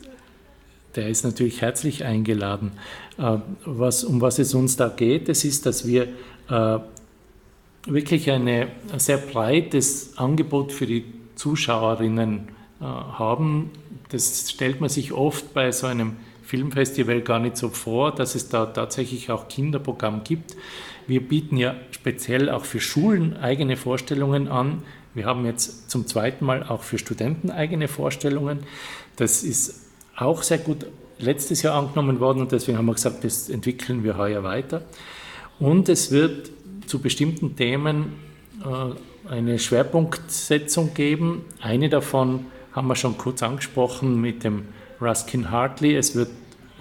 der 0.96 1.10
ist 1.10 1.24
natürlich 1.24 1.62
herzlich 1.62 2.06
eingeladen. 2.06 2.72
Äh, 3.18 3.38
was, 3.66 4.04
um 4.04 4.22
was 4.22 4.40
es 4.40 4.54
uns 4.54 4.76
da 4.76 4.90
geht, 4.90 5.30
das 5.30 5.44
ist, 5.44 5.66
dass 5.66 5.88
wir 5.88 6.08
äh, 6.50 6.80
wirklich 7.86 8.32
ein 8.32 8.68
sehr 8.98 9.18
breites 9.18 10.18
Angebot 10.18 10.72
für 10.72 10.86
die 10.86 11.06
Zuschauerinnen 11.36 12.48
äh, 12.80 12.84
haben. 12.84 13.72
Das 14.10 14.52
stellt 14.52 14.80
man 14.80 14.90
sich 14.90 15.12
oft 15.12 15.54
bei 15.54 15.72
so 15.72 15.88
einem 15.88 16.18
Filmfestival 16.44 17.22
gar 17.22 17.40
nicht 17.40 17.58
so 17.58 17.70
vor, 17.70 18.14
dass 18.14 18.36
es 18.36 18.50
da 18.50 18.68
tatsächlich 18.68 19.32
auch 19.32 19.48
Kinderprogramm 19.48 20.24
gibt. 20.24 20.56
Wir 21.08 21.22
bieten 21.28 21.58
ja 21.58 21.76
speziell 21.92 22.50
auch 22.50 22.64
für 22.64 22.80
Schulen 22.80 23.36
eigene 23.36 23.76
Vorstellungen 23.76 24.48
an. 24.48 24.84
Wir 25.14 25.26
haben 25.26 25.46
jetzt 25.46 25.90
zum 25.90 26.08
zweiten 26.08 26.46
Mal 26.46 26.64
auch 26.64 26.84
für 26.84 26.98
Studenten 26.98 27.52
eigene 27.52 27.88
Vorstellungen. 27.88 28.60
Das 29.16 29.44
ist 29.44 29.83
auch 30.16 30.44
sehr 30.44 30.60
gut 30.60 30.86
letztes 31.20 31.62
Jahr 31.62 31.76
angenommen 31.76 32.20
worden 32.20 32.42
und 32.42 32.52
deswegen 32.52 32.78
haben 32.78 32.86
wir 32.86 32.94
gesagt, 32.94 33.24
das 33.24 33.50
entwickeln 33.50 34.04
wir 34.04 34.18
heuer 34.18 34.44
weiter. 34.44 34.84
Und 35.60 35.90
es 35.90 36.12
wird 36.12 36.52
zu 36.86 37.00
bestimmten 37.00 37.56
Themen 37.56 38.14
äh, 38.64 39.30
eine 39.30 39.60
Schwerpunktsetzung 39.60 40.94
geben. 40.94 41.46
Eine 41.62 41.90
davon 41.90 42.46
haben 42.74 42.88
wir 42.88 42.96
schon 42.96 43.18
kurz 43.18 43.42
angesprochen 43.42 44.20
mit 44.20 44.44
dem 44.44 44.66
Ruskin 45.00 45.52
Hartley. 45.52 45.96
Es 45.96 46.16
wird 46.16 46.30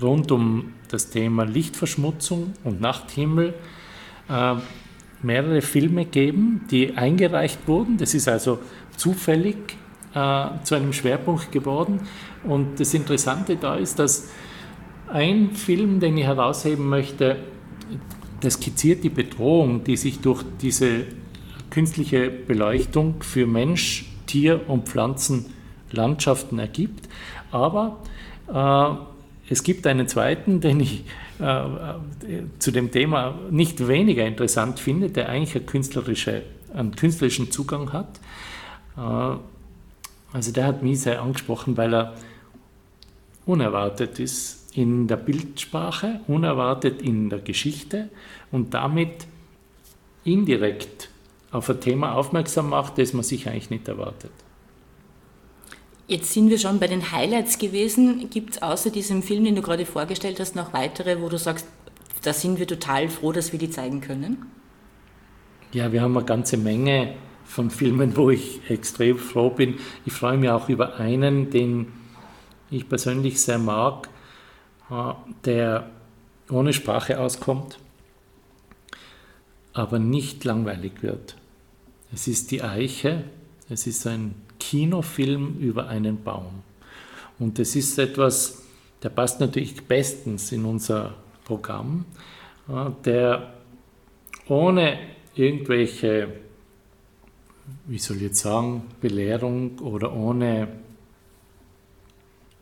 rund 0.01 0.33
um 0.33 0.75
das 0.89 1.11
Thema 1.11 1.45
Lichtverschmutzung 1.45 2.55
und 2.65 2.81
Nachthimmel 2.81 3.55
äh, 4.29 4.55
mehrere 5.23 5.63
Filme 5.63 6.05
geben, 6.05 6.67
die 6.71 6.97
eingereicht 6.97 7.69
wurden. 7.69 7.97
Das 7.99 8.15
ist 8.15 8.29
also 8.29 8.59
zufällig 8.97 9.77
äh, 10.15 10.47
zu 10.65 10.75
einem 10.75 10.93
Schwerpunkt 10.93 11.53
geworden. 11.53 12.01
Und 12.45 12.81
das 12.81 12.95
Interessante 12.95 13.57
da 13.57 13.77
ist, 13.77 13.99
dass 13.99 14.31
ein 15.13 15.53
Film, 15.53 16.01
den 16.01 16.17
ich 16.17 16.25
herausheben 16.25 16.89
möchte, 16.89 17.37
das 18.41 18.55
skizziert 18.55 19.05
die 19.05 19.11
Bedrohung, 19.11 19.85
die 19.85 19.97
sich 19.97 20.21
durch 20.21 20.43
diese 20.61 21.05
künstliche 21.71 22.31
Beleuchtung 22.31 23.23
für 23.23 23.47
Mensch, 23.47 24.07
Tier 24.27 24.69
und 24.69 24.89
Pflanzenlandschaften 24.89 26.59
ergibt. 26.59 27.09
Aber 27.51 27.99
äh, 28.53 29.53
es 29.53 29.63
gibt 29.63 29.87
einen 29.87 30.09
zweiten, 30.09 30.61
den 30.61 30.81
ich 30.81 31.05
äh, 31.39 31.63
zu 32.59 32.71
dem 32.71 32.91
Thema 32.91 33.35
nicht 33.51 33.87
weniger 33.87 34.25
interessant 34.25 34.81
finde, 34.81 35.11
der 35.11 35.29
eigentlich 35.29 35.55
eine 35.57 35.65
künstlerische, 35.65 36.43
einen 36.75 36.97
künstlerischen 36.97 37.51
Zugang 37.51 37.93
hat. 37.93 38.21
Äh, 38.97 39.37
also 40.33 40.53
der 40.53 40.67
hat 40.67 40.83
mich 40.83 41.01
sehr 41.01 41.21
angesprochen, 41.23 41.77
weil 41.77 41.95
er 41.95 42.15
unerwartet 43.45 44.19
ist 44.19 44.75
in 44.75 45.07
der 45.07 45.17
Bildsprache, 45.17 46.21
unerwartet 46.27 47.03
in 47.03 47.29
der 47.29 47.41
Geschichte 47.41 48.09
und 48.51 48.73
damit 48.75 49.27
indirekt 50.25 51.11
auf 51.51 51.69
ein 51.69 51.81
Thema 51.81 52.15
aufmerksam 52.15 52.71
macht, 52.71 52.97
das 52.99 53.13
man 53.13 53.23
sich 53.23 53.49
eigentlich 53.49 53.71
nicht 53.71 53.89
erwartet. 53.89 54.31
Jetzt 56.09 56.33
sind 56.33 56.49
wir 56.49 56.59
schon 56.59 56.79
bei 56.79 56.89
den 56.89 57.13
Highlights 57.13 57.59
gewesen. 57.59 58.29
Gibt 58.31 58.51
es 58.51 58.63
außer 58.63 58.91
diesem 58.91 59.23
Film, 59.23 59.45
den 59.45 59.55
du 59.55 59.63
gerade 59.63 59.87
vorgestellt 59.87 60.41
hast, 60.41 60.57
noch 60.57 60.73
weitere, 60.73 61.21
wo 61.21 61.29
du 61.29 61.39
sagst, 61.39 61.67
da 62.23 62.33
sind 62.33 62.59
wir 62.59 62.67
total 62.67 63.09
froh, 63.09 63.33
dass 63.33 63.53
wir 63.53 63.59
die 63.59 63.71
zeigen 63.71 64.01
können? 64.01 64.47
Ja, 65.73 65.93
wir 65.93 66.03
haben 66.03 66.17
eine 66.17 66.27
ganze 66.27 66.57
Menge 66.57 67.15
von 67.45 67.71
Filmen, 67.71 68.17
wo 68.17 68.31
ich 68.31 68.61
extrem 68.71 69.19
froh 69.19 69.51
bin. 69.51 69.79
Ich 70.07 70.13
freue 70.13 70.37
mich 70.39 70.51
auch 70.51 70.69
über 70.69 70.97
einen, 70.97 71.51
den 71.51 71.93
ich 72.71 72.89
persönlich 72.89 73.41
sehr 73.41 73.59
mag, 73.59 74.09
äh, 74.91 75.13
der 75.45 75.91
ohne 76.51 76.73
Sprache 76.73 77.19
auskommt, 77.19 77.79
aber 79.73 79.99
nicht 79.99 80.45
langweilig 80.45 81.03
wird. 81.03 81.37
Es 82.13 82.29
ist 82.29 82.51
die 82.51 82.63
Eiche, 82.63 83.25
es 83.69 83.87
ist 83.87 84.07
ein 84.07 84.35
Kinofilm 84.59 85.59
über 85.59 85.89
einen 85.89 86.23
Baum. 86.23 86.63
Und 87.39 87.59
das 87.59 87.75
ist 87.75 87.99
etwas, 87.99 88.63
der 89.03 89.09
passt 89.09 89.41
natürlich 89.41 89.83
bestens 89.85 90.53
in 90.53 90.65
unser 90.65 91.15
Programm, 91.45 92.05
äh, 92.69 92.91
der 93.05 93.55
ohne 94.49 94.99
irgendwelche, 95.35 96.29
wie 97.87 97.99
soll 97.99 98.17
ich 98.17 98.23
jetzt 98.23 98.41
sagen, 98.41 98.83
Belehrung 99.01 99.79
oder 99.81 100.15
ohne 100.15 100.69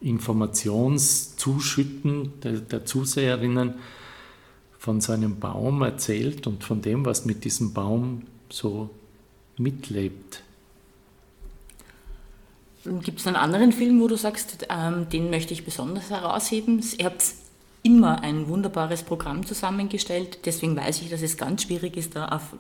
Informationszuschütten 0.00 2.40
der, 2.42 2.60
der 2.60 2.84
Zuseherinnen 2.86 3.74
von 4.78 5.00
seinem 5.00 5.38
Baum 5.38 5.82
erzählt 5.82 6.46
und 6.46 6.64
von 6.64 6.80
dem, 6.80 7.04
was 7.04 7.26
mit 7.26 7.44
diesem 7.44 7.74
Baum 7.74 8.22
so 8.48 8.88
mitlebt. 9.58 10.42
Gibt 13.02 13.20
es 13.20 13.26
einen 13.26 13.36
anderen 13.36 13.72
Film, 13.72 14.00
wo 14.00 14.08
du 14.08 14.16
sagst, 14.16 14.66
ähm, 14.70 15.06
den 15.10 15.28
möchte 15.28 15.52
ich 15.52 15.66
besonders 15.66 16.08
herausheben? 16.08 16.82
Ihr 16.96 17.04
habt 17.04 17.22
immer 17.82 18.22
ein 18.22 18.48
wunderbares 18.48 19.02
Programm 19.02 19.44
zusammengestellt, 19.44 20.38
deswegen 20.46 20.76
weiß 20.76 21.02
ich, 21.02 21.10
dass 21.10 21.20
es 21.20 21.36
ganz 21.36 21.64
schwierig 21.64 21.98
ist, 21.98 22.16
da 22.16 22.28
auf 22.28 22.54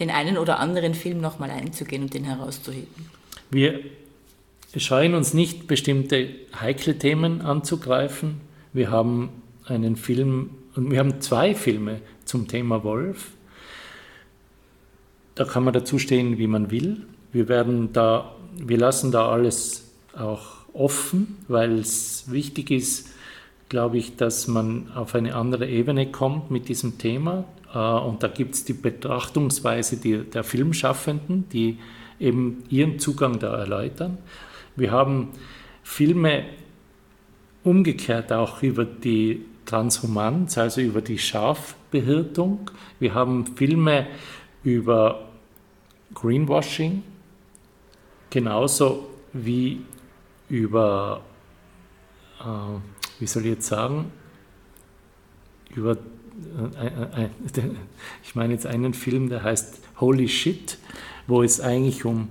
den 0.00 0.10
einen 0.10 0.38
oder 0.38 0.58
anderen 0.60 0.94
Film 0.94 1.20
nochmal 1.20 1.50
einzugehen 1.50 2.02
und 2.02 2.14
den 2.14 2.24
herauszuheben. 2.24 3.06
Wir 3.50 3.80
scheuen 4.76 5.14
uns 5.14 5.32
nicht, 5.34 5.66
bestimmte 5.66 6.28
heikle 6.60 6.98
Themen 6.98 7.40
anzugreifen. 7.40 8.40
Wir 8.72 8.90
haben 8.90 9.30
einen 9.64 9.96
Film, 9.96 10.50
und 10.74 10.90
wir 10.90 10.98
haben 10.98 11.20
zwei 11.20 11.54
Filme 11.54 12.00
zum 12.24 12.48
Thema 12.48 12.84
Wolf. 12.84 13.30
Da 15.34 15.44
kann 15.44 15.64
man 15.64 15.74
dazu 15.74 15.98
stehen, 15.98 16.38
wie 16.38 16.46
man 16.46 16.70
will. 16.70 17.06
wir 17.32 17.48
werden 17.48 17.92
da, 17.92 18.34
wir 18.56 18.78
lassen 18.78 19.12
da 19.12 19.28
alles 19.28 19.92
auch 20.16 20.56
offen, 20.72 21.36
weil 21.48 21.78
es 21.78 22.30
wichtig 22.30 22.70
ist, 22.70 23.08
glaube 23.68 23.98
ich, 23.98 24.16
dass 24.16 24.46
man 24.46 24.90
auf 24.94 25.14
eine 25.14 25.34
andere 25.34 25.68
Ebene 25.68 26.10
kommt 26.10 26.50
mit 26.50 26.68
diesem 26.68 26.98
Thema. 26.98 27.44
Äh, 27.76 27.78
und 27.78 28.22
da 28.22 28.28
gibt 28.28 28.54
es 28.54 28.64
die 28.64 28.72
Betrachtungsweise 28.72 29.98
der 29.98 30.44
Filmschaffenden, 30.44 31.48
die 31.50 31.78
eben 32.18 32.64
ihren 32.70 32.98
Zugang 32.98 33.38
da 33.38 33.54
erläutern. 33.56 34.18
Wir 34.74 34.90
haben 34.90 35.30
Filme 35.82 36.44
umgekehrt 37.62 38.32
auch 38.32 38.62
über 38.62 38.84
die 38.84 39.44
Transhumanz, 39.66 40.56
also 40.56 40.80
über 40.80 41.02
die 41.02 41.18
Schafbehirtung. 41.18 42.70
Wir 42.98 43.12
haben 43.14 43.46
Filme 43.56 44.06
über 44.62 45.28
Greenwashing, 46.14 47.02
genauso 48.30 49.08
wie 49.32 49.82
über, 50.48 51.20
äh, 52.40 52.44
wie 53.18 53.26
soll 53.26 53.42
ich 53.42 53.50
jetzt 53.50 53.66
sagen, 53.66 54.12
über, 55.74 55.98
ich 58.22 58.34
meine 58.34 58.52
jetzt 58.52 58.66
einen 58.66 58.94
Film, 58.94 59.28
der 59.28 59.42
heißt 59.42 59.80
Holy 60.00 60.28
Shit, 60.28 60.78
wo 61.26 61.42
es 61.42 61.60
eigentlich 61.60 62.04
um 62.04 62.28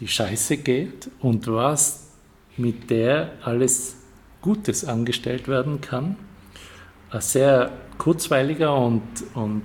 die 0.00 0.08
Scheiße 0.08 0.58
geht 0.58 1.10
und 1.20 1.46
was 1.46 2.08
mit 2.56 2.90
der 2.90 3.32
alles 3.42 3.96
Gutes 4.42 4.84
angestellt 4.84 5.48
werden 5.48 5.80
kann. 5.80 6.16
Ein 7.10 7.20
sehr 7.20 7.72
kurzweiliger 7.98 8.76
und, 8.76 9.02
und 9.34 9.62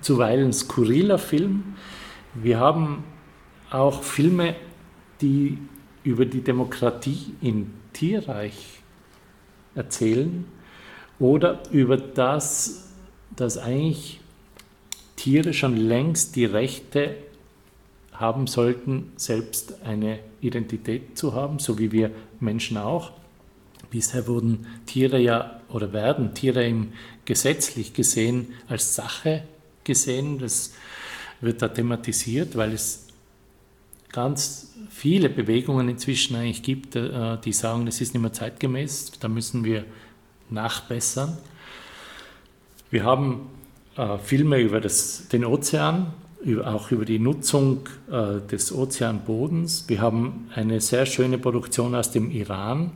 zuweilen 0.00 0.52
skurriler 0.52 1.18
Film. 1.18 1.76
Wir 2.34 2.58
haben 2.58 3.04
auch 3.70 4.02
Filme, 4.02 4.56
die 5.20 5.58
über 6.02 6.24
die 6.24 6.40
Demokratie 6.40 7.34
im 7.42 7.72
Tierreich 7.92 8.80
erzählen 9.74 10.46
oder 11.20 11.62
über 11.70 11.96
das, 11.96 12.88
dass 13.36 13.58
eigentlich 13.58 14.20
Tiere 15.16 15.52
schon 15.52 15.76
längst 15.76 16.34
die 16.34 16.46
Rechte 16.46 17.14
haben 18.12 18.46
sollten, 18.46 19.12
selbst 19.16 19.82
eine 19.84 20.18
Identität 20.40 21.16
zu 21.16 21.34
haben, 21.34 21.58
so 21.58 21.78
wie 21.78 21.92
wir 21.92 22.10
Menschen 22.40 22.76
auch. 22.78 23.12
Bisher 23.90 24.26
wurden 24.26 24.66
Tiere 24.86 25.18
ja 25.18 25.60
oder 25.68 25.92
werden 25.92 26.34
Tiere 26.34 26.66
im 26.66 26.92
gesetzlich 27.24 27.92
gesehen 27.92 28.48
als 28.68 28.94
Sache 28.94 29.42
gesehen. 29.84 30.38
Das 30.38 30.72
wird 31.40 31.60
da 31.60 31.68
thematisiert, 31.68 32.56
weil 32.56 32.72
es 32.72 33.08
ganz 34.10 34.74
viele 34.90 35.28
Bewegungen 35.28 35.88
inzwischen 35.88 36.36
eigentlich 36.36 36.62
gibt, 36.62 36.96
äh, 36.96 37.38
die 37.44 37.52
sagen, 37.52 37.86
das 37.86 38.00
ist 38.00 38.14
nicht 38.14 38.22
mehr 38.22 38.32
zeitgemäß, 38.32 39.12
da 39.20 39.28
müssen 39.28 39.64
wir 39.64 39.84
nachbessern. 40.50 41.36
Wir 42.90 43.04
haben 43.04 43.48
äh, 43.96 44.18
Filme 44.18 44.60
über 44.60 44.80
das, 44.80 45.28
den 45.28 45.44
Ozean, 45.44 46.12
auch 46.64 46.90
über 46.90 47.04
die 47.04 47.18
Nutzung 47.18 47.88
äh, 48.10 48.40
des 48.50 48.72
Ozeanbodens. 48.72 49.84
Wir 49.88 50.00
haben 50.00 50.50
eine 50.54 50.80
sehr 50.80 51.06
schöne 51.06 51.38
Produktion 51.38 51.94
aus 51.94 52.10
dem 52.10 52.30
Iran. 52.30 52.92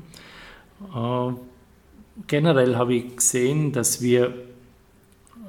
Generell 2.26 2.76
habe 2.76 2.94
ich 2.94 3.16
gesehen, 3.16 3.72
dass 3.72 4.02
wir 4.02 4.34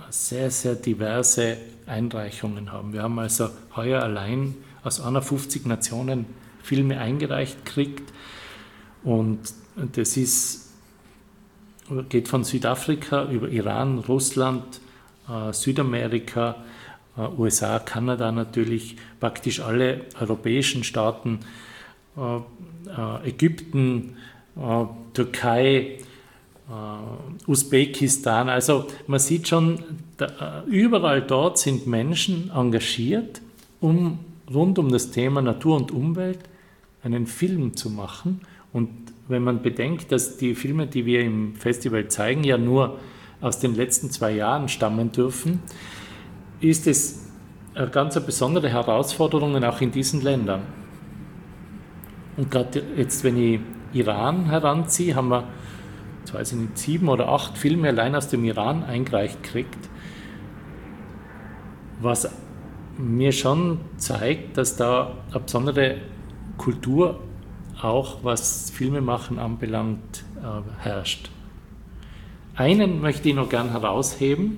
sehr, 0.09 0.49
sehr 0.51 0.75
diverse 0.75 1.57
Einreichungen 1.85 2.71
haben. 2.71 2.93
Wir 2.93 3.03
haben 3.03 3.19
also 3.19 3.49
heuer 3.75 4.01
allein 4.01 4.55
aus 4.83 5.01
51 5.01 5.65
Nationen 5.65 6.25
Filme 6.63 6.99
eingereicht 6.99 7.65
gekriegt 7.65 8.11
und 9.03 9.39
das 9.75 10.17
ist, 10.17 10.64
geht 12.09 12.27
von 12.27 12.43
Südafrika 12.43 13.29
über 13.29 13.49
Iran, 13.49 13.99
Russland, 13.99 14.81
äh, 15.29 15.53
Südamerika, 15.53 16.55
äh, 17.17 17.21
USA, 17.37 17.79
Kanada 17.79 18.31
natürlich, 18.31 18.97
praktisch 19.19 19.59
alle 19.59 20.01
europäischen 20.19 20.83
Staaten, 20.83 21.39
äh, 22.17 23.27
Ägypten, 23.27 24.15
Türkei, 25.13 25.97
Usbekistan. 27.45 28.47
Also 28.47 28.87
man 29.07 29.19
sieht 29.19 29.47
schon, 29.49 29.79
überall 30.67 31.21
dort 31.23 31.57
sind 31.57 31.87
Menschen 31.87 32.51
engagiert, 32.55 33.41
um 33.81 34.19
rund 34.53 34.79
um 34.79 34.91
das 34.91 35.11
Thema 35.11 35.41
Natur 35.41 35.75
und 35.75 35.91
Umwelt 35.91 36.39
einen 37.03 37.27
Film 37.27 37.75
zu 37.75 37.89
machen. 37.89 38.41
Und 38.71 38.91
wenn 39.27 39.43
man 39.43 39.61
bedenkt, 39.61 40.11
dass 40.11 40.37
die 40.37 40.55
Filme, 40.55 40.87
die 40.87 41.05
wir 41.05 41.21
im 41.21 41.55
Festival 41.55 42.07
zeigen, 42.07 42.43
ja 42.43 42.57
nur 42.57 42.99
aus 43.41 43.59
den 43.59 43.75
letzten 43.75 44.11
zwei 44.11 44.31
Jahren 44.31 44.69
stammen 44.69 45.11
dürfen, 45.11 45.61
ist 46.61 46.87
es 46.87 47.25
eine 47.73 47.89
ganz 47.89 48.19
besondere 48.23 48.69
Herausforderung 48.69 49.61
auch 49.63 49.81
in 49.81 49.91
diesen 49.91 50.21
Ländern. 50.21 50.61
Und 52.37 52.51
gerade 52.51 52.83
jetzt, 52.97 53.23
wenn 53.23 53.37
ich 53.37 53.59
Iran 53.93 54.45
heranziehe, 54.45 55.15
haben 55.15 55.29
wir, 55.29 55.45
jetzt 56.19 56.33
weiß 56.33 56.53
ich 56.53 56.59
nicht, 56.59 56.77
sieben 56.77 57.07
oder 57.09 57.29
acht 57.29 57.57
Filme 57.57 57.89
allein 57.89 58.15
aus 58.15 58.27
dem 58.27 58.43
Iran 58.45 58.83
eingereicht 58.83 59.41
gekriegt, 59.43 59.89
was 62.01 62.29
mir 62.97 63.31
schon 63.31 63.79
zeigt, 63.97 64.57
dass 64.57 64.75
da 64.75 65.17
eine 65.31 65.39
besondere 65.39 65.97
Kultur 66.57 67.19
auch 67.81 68.23
was 68.23 68.69
Filmemachen 68.69 69.39
anbelangt 69.39 70.23
äh, 70.41 70.83
herrscht. 70.83 71.29
Einen 72.55 73.01
möchte 73.01 73.29
ich 73.29 73.35
noch 73.35 73.49
gern 73.49 73.71
herausheben, 73.71 74.57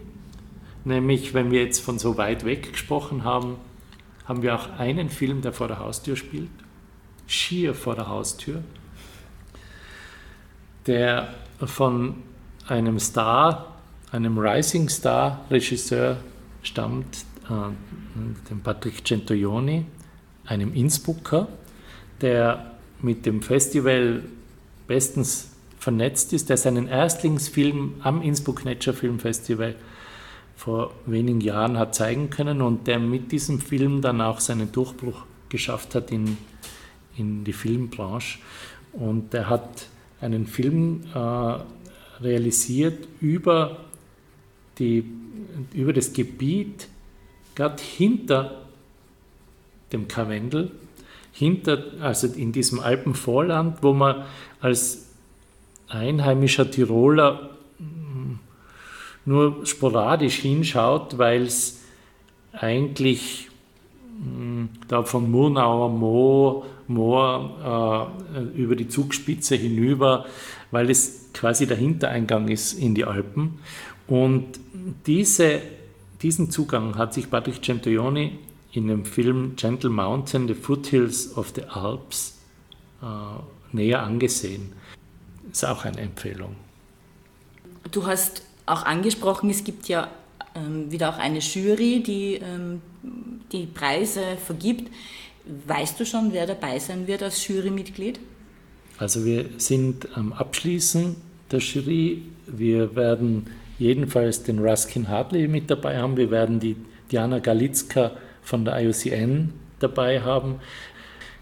nämlich 0.86 1.34
wenn 1.34 1.52
wir 1.52 1.64
jetzt 1.64 1.80
von 1.80 1.98
so 1.98 2.18
weit 2.18 2.46
weg 2.46 2.74
gesprochen 2.74 3.24
haben, 3.24 3.56
haben 4.26 4.42
wir 4.42 4.56
auch 4.56 4.78
einen 4.78 5.10
Film, 5.10 5.42
der 5.42 5.54
vor 5.54 5.68
der 5.68 5.80
Haustür 5.80 6.16
spielt, 6.16 6.50
schier 7.26 7.74
vor 7.74 7.96
der 7.96 8.08
Haustür, 8.08 8.64
der 10.86 11.34
von 11.66 12.16
einem 12.68 13.00
Star, 13.00 13.78
einem 14.12 14.38
Rising 14.38 14.90
Star 14.90 15.46
Regisseur 15.50 16.18
stammt, 16.62 17.26
äh, 17.50 18.50
dem 18.50 18.62
Patrick 18.62 19.06
Centoioni, 19.06 19.86
einem 20.46 20.74
Innsbrucker, 20.74 21.48
der 22.22 22.77
mit 23.02 23.26
dem 23.26 23.42
Festival 23.42 24.24
bestens 24.88 25.50
vernetzt 25.80 26.34
ist, 26.34 26.50
der 26.50 26.58
seinen 26.58 26.88
Erstlingsfilm 26.88 27.96
am 28.02 28.22
Innsbruck 28.22 28.66
Nature 28.66 28.96
Film 28.96 29.20
Festival 29.20 29.76
vor 30.56 30.94
wenigen 31.06 31.40
Jahren 31.40 31.78
hat 31.78 31.94
zeigen 31.94 32.30
können 32.30 32.62
und 32.62 32.88
der 32.88 33.00
mit 33.00 33.32
diesem 33.32 33.60
Film 33.60 34.02
dann 34.02 34.22
auch 34.22 34.40
seinen 34.40 34.72
Durchbruch 34.72 35.24
geschafft 35.50 35.94
hat 35.94 36.12
in, 36.12 36.38
in 37.16 37.44
die 37.44 37.54
Filmbranche. 37.54 38.40
Und 38.94 39.34
er 39.34 39.50
hat 39.50 39.88
einen 40.20 40.48
Film 40.48 41.04
äh, 41.14 41.60
realisiert 42.22 43.08
über, 43.22 43.78
die, 44.80 45.06
über 45.74 45.94
das 45.94 46.14
Gebiet 46.14 46.88
gerade 47.54 47.82
hinter 47.82 48.66
dem 49.92 50.08
Karwendel, 50.08 50.72
hinter, 51.38 51.84
also 52.02 52.28
in 52.28 52.52
diesem 52.52 52.80
Alpenvorland, 52.80 53.78
wo 53.84 53.93
man 53.93 54.23
als 54.60 55.10
einheimischer 55.88 56.69
Tiroler 56.71 57.52
hm, 57.78 58.39
nur 59.26 59.65
sporadisch 59.65 60.38
hinschaut, 60.38 61.17
weil 61.19 61.43
es 61.43 61.84
eigentlich 62.54 63.50
hm, 64.19 64.69
da 64.88 65.04
von 65.04 65.30
Murnauer 65.30 65.89
Moor, 65.89 66.65
Moor 66.88 68.12
äh, 68.34 68.60
über 68.60 68.76
die 68.76 68.88
Zugspitze 68.88 69.56
hinüber, 69.56 70.26
weil 70.71 70.89
es 70.89 71.30
quasi 71.34 71.67
der 71.67 71.78
Hintereingang 71.78 72.47
ist 72.47 72.73
in 72.73 72.95
die 72.95 73.06
Alpen. 73.06 73.60
Und 74.08 74.60
diese 75.06 75.62
diesen 76.21 76.50
Zugang 76.50 76.95
hat 76.95 77.13
sich 77.13 77.30
Patrick 77.30 77.63
Centurioni 77.63 78.39
in 78.78 78.88
dem 78.88 79.06
Film 79.06 79.56
Gentle 79.56 79.90
Mountain, 79.90 80.48
The 80.48 80.54
Foothills 80.54 81.36
of 81.36 81.52
the 81.56 81.63
Alps 81.63 82.38
äh, 83.02 83.06
näher 83.76 84.04
angesehen. 84.04 84.72
Ist 85.52 85.66
auch 85.66 85.84
eine 85.84 86.00
Empfehlung. 86.00 86.56
Du 87.92 88.06
hast 88.06 88.44
auch 88.68 88.84
angesprochen, 88.84 89.50
es 89.50 89.63
gibt 89.63 89.88
ja 89.88 90.10
ähm, 90.54 90.92
wieder 90.92 91.10
auch 91.10 91.18
eine 91.18 91.40
Jury, 91.40 92.04
die 92.04 92.36
ähm, 92.36 92.82
die 93.52 93.66
Preise 93.66 94.22
vergibt. 94.46 94.92
Weißt 95.66 96.00
du 96.00 96.06
schon, 96.06 96.34
wer 96.34 96.46
dabei 96.46 96.78
sein 96.78 97.08
wird 97.08 97.24
als 97.24 97.48
Jurymitglied? 97.48 98.20
Also 99.00 99.26
wir 99.26 99.46
sind 99.58 100.08
am 100.16 100.34
Abschließen 100.34 101.16
der 101.50 101.60
Jury. 101.60 102.22
Wir 102.46 102.96
werden 102.96 103.48
jedenfalls 103.80 104.44
den 104.44 104.60
Ruskin 104.60 105.08
Hartley 105.08 105.48
mit 105.48 105.72
dabei 105.72 105.98
haben. 105.98 106.16
Wir 106.16 106.30
werden 106.30 106.60
die 106.60 106.76
Diana 107.10 107.40
Galitzka 107.40 108.12
von 108.48 108.64
der 108.64 108.82
IUCN 108.82 109.52
dabei 109.80 110.22
haben. 110.22 110.56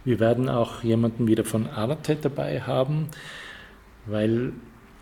Wir 0.03 0.19
werden 0.19 0.49
auch 0.49 0.83
jemanden 0.83 1.27
wieder 1.27 1.45
von 1.45 1.67
Arte 1.67 2.15
dabei 2.15 2.61
haben, 2.61 3.09
weil 4.07 4.53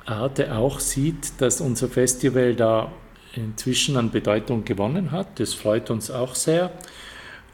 Arte 0.05 0.53
auch 0.53 0.81
sieht, 0.81 1.39
dass 1.39 1.61
unser 1.61 1.87
Festival 1.87 2.55
da 2.55 2.91
inzwischen 3.35 3.95
an 3.95 4.11
Bedeutung 4.11 4.65
gewonnen 4.65 5.11
hat. 5.11 5.39
Das 5.39 5.53
freut 5.53 5.89
uns 5.89 6.11
auch 6.11 6.35
sehr. 6.35 6.71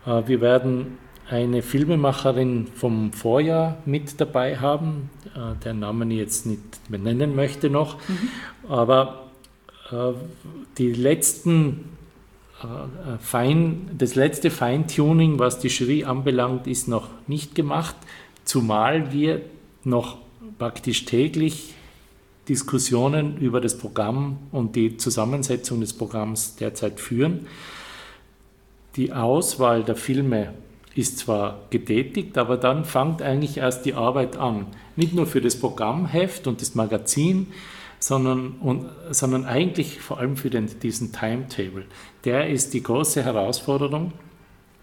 Äh, 0.08 0.24
wir 0.26 0.42
werden 0.42 0.98
eine 1.30 1.62
Filmemacherin 1.62 2.68
vom 2.74 3.14
Vorjahr 3.14 3.78
mit 3.86 4.20
dabei 4.20 4.58
haben, 4.58 5.12
äh, 5.36 5.64
deren 5.64 5.80
Namen 5.80 6.10
ich 6.10 6.18
jetzt 6.18 6.48
nicht 6.48 6.90
benennen 6.90 7.36
möchte 7.36 7.70
noch. 7.70 8.00
Mhm. 8.10 8.30
Aber 8.68 9.30
äh, 9.92 10.14
die 10.80 10.92
letzten 10.92 11.99
Fein, 13.22 13.90
das 13.98 14.16
letzte 14.16 14.52
Feintuning, 14.52 15.40
was 15.40 15.60
die 15.60 15.70
Jury 15.70 16.04
anbelangt, 16.04 16.68
ist 16.68 16.88
noch 16.88 17.08
nicht 17.28 17.56
gemacht, 17.56 17.96
zumal 18.44 19.14
wir 19.14 19.42
noch 19.84 20.18
praktisch 20.58 21.06
täglich 21.06 21.74
Diskussionen 22.50 23.38
über 23.38 23.62
das 23.62 23.78
Programm 23.78 24.40
und 24.52 24.76
die 24.76 24.98
Zusammensetzung 24.98 25.80
des 25.80 25.94
Programms 25.94 26.56
derzeit 26.56 27.00
führen. 27.00 27.48
Die 28.96 29.14
Auswahl 29.14 29.84
der 29.84 29.96
Filme 29.96 30.54
ist 30.96 31.20
zwar 31.20 31.60
getätigt, 31.70 32.38
aber 32.38 32.58
dann 32.58 32.84
fängt 32.84 33.22
eigentlich 33.22 33.58
erst 33.58 33.86
die 33.86 33.94
Arbeit 33.94 34.36
an. 34.36 34.66
Nicht 34.96 35.14
nur 35.14 35.28
für 35.28 35.40
das 35.40 35.58
Programmheft 35.58 36.48
und 36.48 36.60
das 36.60 36.76
Magazin, 36.76 37.48
sondern, 38.00 38.54
und, 38.62 38.90
sondern 39.12 39.46
eigentlich 39.46 40.00
vor 40.00 40.20
allem 40.20 40.38
für 40.38 40.50
den, 40.50 40.68
diesen 40.80 41.12
Timetable. 41.12 41.86
Der 42.24 42.50
ist 42.50 42.74
die 42.74 42.82
große 42.82 43.24
Herausforderung, 43.24 44.14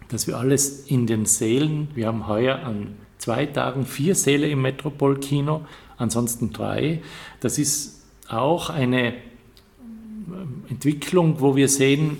dass 0.09 0.27
wir 0.27 0.37
alles 0.37 0.85
in 0.87 1.07
den 1.07 1.25
Sälen, 1.25 1.89
wir 1.95 2.07
haben 2.07 2.27
heuer 2.27 2.59
an 2.59 2.95
zwei 3.17 3.45
Tagen 3.45 3.85
vier 3.85 4.15
Säle 4.15 4.47
im 4.49 4.61
Metropolkino, 4.61 5.65
ansonsten 5.97 6.53
drei. 6.53 7.01
Das 7.39 7.57
ist 7.57 8.05
auch 8.29 8.69
eine 8.69 9.13
ähm, 9.13 10.63
Entwicklung, 10.69 11.41
wo 11.41 11.55
wir 11.55 11.67
sehen, 11.67 12.17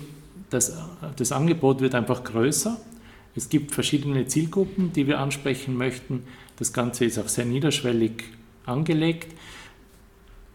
dass 0.50 0.76
das 1.16 1.32
Angebot 1.32 1.80
wird 1.80 1.94
einfach 1.94 2.24
größer. 2.24 2.78
Es 3.36 3.48
gibt 3.48 3.72
verschiedene 3.72 4.26
Zielgruppen, 4.26 4.92
die 4.92 5.06
wir 5.06 5.20
ansprechen 5.20 5.76
möchten. 5.76 6.24
Das 6.56 6.72
Ganze 6.72 7.04
ist 7.04 7.18
auch 7.18 7.28
sehr 7.28 7.44
niederschwellig 7.44 8.24
angelegt, 8.66 9.32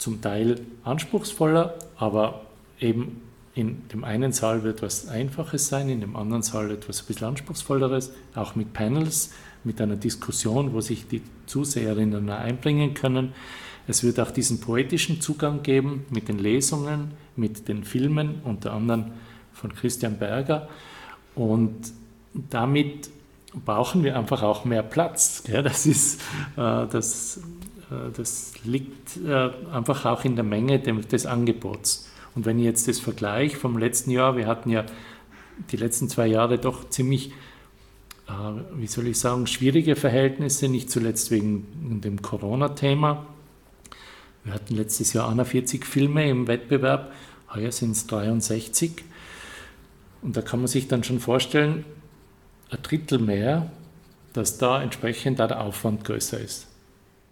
zum 0.03 0.19
Teil 0.19 0.59
anspruchsvoller, 0.83 1.75
aber 1.95 2.41
eben 2.81 3.21
in 3.55 3.87
dem 3.87 4.03
einen 4.03 4.33
Saal 4.33 4.63
wird 4.63 4.79
etwas 4.79 5.07
Einfaches 5.07 5.69
sein, 5.69 5.87
in 5.87 6.01
dem 6.01 6.17
anderen 6.17 6.43
Saal 6.43 6.71
etwas 6.71 7.01
ein 7.01 7.05
bisschen 7.05 7.27
Anspruchsvolleres, 7.27 8.11
auch 8.35 8.55
mit 8.55 8.73
Panels, 8.73 9.31
mit 9.63 9.79
einer 9.79 9.95
Diskussion, 9.95 10.73
wo 10.73 10.81
sich 10.81 11.07
die 11.07 11.21
Zuseherinnen 11.45 12.29
einbringen 12.29 12.93
können. 12.95 13.31
Es 13.87 14.03
wird 14.03 14.19
auch 14.19 14.31
diesen 14.31 14.59
poetischen 14.59 15.21
Zugang 15.21 15.63
geben 15.63 16.05
mit 16.09 16.27
den 16.27 16.37
Lesungen, 16.37 17.11
mit 17.37 17.69
den 17.69 17.85
Filmen, 17.85 18.41
unter 18.43 18.73
anderem 18.73 19.05
von 19.53 19.73
Christian 19.73 20.17
Berger. 20.17 20.67
Und 21.33 21.93
damit 22.33 23.09
brauchen 23.53 24.03
wir 24.03 24.17
einfach 24.17 24.43
auch 24.43 24.65
mehr 24.65 24.83
Platz. 24.83 25.43
Das, 25.63 25.85
ist, 25.85 26.19
äh, 26.57 26.87
das, 26.91 27.39
das 28.15 28.53
liegt 28.63 29.17
äh, 29.17 29.49
einfach 29.71 30.05
auch 30.05 30.25
in 30.25 30.35
der 30.35 30.43
Menge 30.43 30.79
des 30.79 31.25
Angebots. 31.25 32.09
Und 32.35 32.45
wenn 32.45 32.59
ich 32.59 32.65
jetzt 32.65 32.87
das 32.87 32.99
vergleiche 32.99 33.57
vom 33.57 33.77
letzten 33.77 34.11
Jahr, 34.11 34.37
wir 34.37 34.47
hatten 34.47 34.69
ja 34.69 34.85
die 35.71 35.77
letzten 35.77 36.09
zwei 36.09 36.27
Jahre 36.27 36.57
doch 36.57 36.89
ziemlich 36.89 37.31
äh, 38.27 38.31
wie 38.75 38.87
soll 38.87 39.07
ich 39.07 39.19
sagen, 39.19 39.47
schwierige 39.47 39.95
Verhältnisse, 39.95 40.69
nicht 40.69 40.89
zuletzt 40.89 41.31
wegen 41.31 42.01
dem 42.01 42.21
Corona-Thema. 42.21 43.25
Wir 44.43 44.53
hatten 44.53 44.75
letztes 44.75 45.13
Jahr 45.13 45.29
41 45.29 45.85
Filme 45.85 46.29
im 46.29 46.47
Wettbewerb, 46.47 47.13
heuer 47.53 47.71
sind 47.71 47.91
es 47.91 48.07
63. 48.07 49.03
Und 50.21 50.37
da 50.37 50.41
kann 50.41 50.59
man 50.59 50.67
sich 50.67 50.87
dann 50.87 51.03
schon 51.03 51.19
vorstellen, 51.19 51.85
ein 52.69 52.81
Drittel 52.81 53.19
mehr, 53.19 53.71
dass 54.33 54.57
da 54.57 54.81
entsprechend 54.81 55.39
da 55.39 55.47
der 55.47 55.61
Aufwand 55.61 56.03
größer 56.05 56.39
ist. 56.39 56.67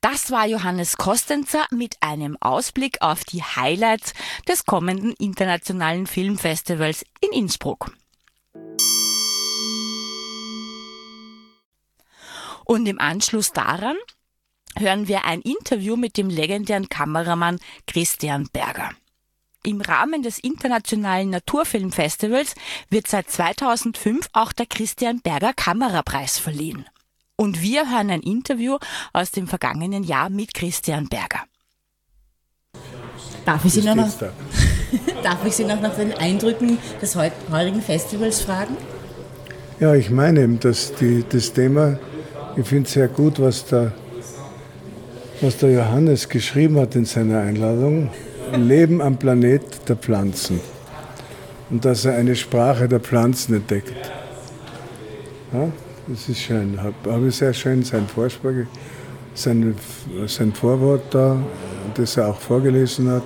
Das 0.01 0.31
war 0.31 0.47
Johannes 0.47 0.97
Kostenzer 0.97 1.67
mit 1.69 1.97
einem 2.01 2.35
Ausblick 2.41 2.97
auf 3.01 3.23
die 3.23 3.43
Highlights 3.43 4.13
des 4.47 4.65
kommenden 4.65 5.13
internationalen 5.13 6.07
Filmfestivals 6.07 7.05
in 7.19 7.31
Innsbruck. 7.31 7.91
Und 12.65 12.87
im 12.87 12.99
Anschluss 12.99 13.53
daran 13.53 13.95
hören 14.75 15.07
wir 15.07 15.25
ein 15.25 15.41
Interview 15.41 15.95
mit 15.95 16.17
dem 16.17 16.29
legendären 16.29 16.89
Kameramann 16.89 17.59
Christian 17.85 18.49
Berger. 18.51 18.89
Im 19.63 19.81
Rahmen 19.81 20.23
des 20.23 20.39
Internationalen 20.39 21.29
Naturfilmfestivals 21.29 22.55
wird 22.89 23.05
seit 23.05 23.29
2005 23.29 24.29
auch 24.33 24.51
der 24.51 24.65
Christian 24.65 25.21
Berger 25.21 25.53
Kamerapreis 25.53 26.39
verliehen. 26.39 26.87
Und 27.41 27.63
wir 27.63 27.89
hören 27.89 28.12
ein 28.12 28.21
Interview 28.21 28.77
aus 29.13 29.32
dem 29.32 29.47
vergangenen 29.47 30.04
Jahr 30.04 30.30
mit 30.30 30.54
Christian 30.54 31.08
Berger. 31.08 31.39
Darf 33.45 33.65
ich 33.65 33.73
Sie, 33.73 33.82
noch 33.82 33.95
nach, 33.95 34.12
darf 35.23 35.43
ich 35.43 35.56
Sie 35.56 35.63
noch 35.65 35.82
nach 35.82 35.95
den 35.95 36.13
Eindrücken 36.13 36.77
des 37.01 37.15
heurigen 37.15 37.82
Festivals 37.82 38.41
fragen? 38.41 38.77
Ja, 39.80 39.95
ich 39.95 40.12
meine, 40.12 40.47
dass 40.58 40.93
die, 40.93 41.25
das 41.27 41.51
Thema 41.51 41.97
ich 42.58 42.67
finde 42.67 42.86
es 42.86 42.93
sehr 42.93 43.08
gut, 43.08 43.39
was 43.39 43.65
der, 43.65 43.91
was 45.41 45.58
der 45.58 45.71
Johannes 45.71 46.30
geschrieben 46.30 46.80
hat 46.80 46.95
in 46.95 47.06
seiner 47.06 47.39
Einladung. 47.39 48.12
Leben 48.56 49.01
am 49.01 49.17
Planet 49.17 49.63
der 49.89 49.95
Pflanzen. 49.95 50.60
Und 51.71 51.86
dass 51.86 52.06
er 52.06 52.17
eine 52.17 52.36
Sprache 52.36 52.88
der 52.88 52.99
Pflanzen 52.99 53.56
entdeckt. 53.56 53.95
Ja, 55.54 55.71
das 56.07 56.29
ist 56.29 56.39
schön. 56.39 56.79
Habe 56.81 57.27
ich 57.27 57.35
sehr 57.35 57.53
schön 57.53 57.83
sein 57.83 58.07
Vorspruch, 58.07 58.65
sein, 59.33 59.75
sein 60.27 60.51
Vorwort 60.53 61.03
da, 61.11 61.37
das 61.95 62.17
er 62.17 62.29
auch 62.29 62.39
vorgelesen 62.39 63.09
hat, 63.09 63.23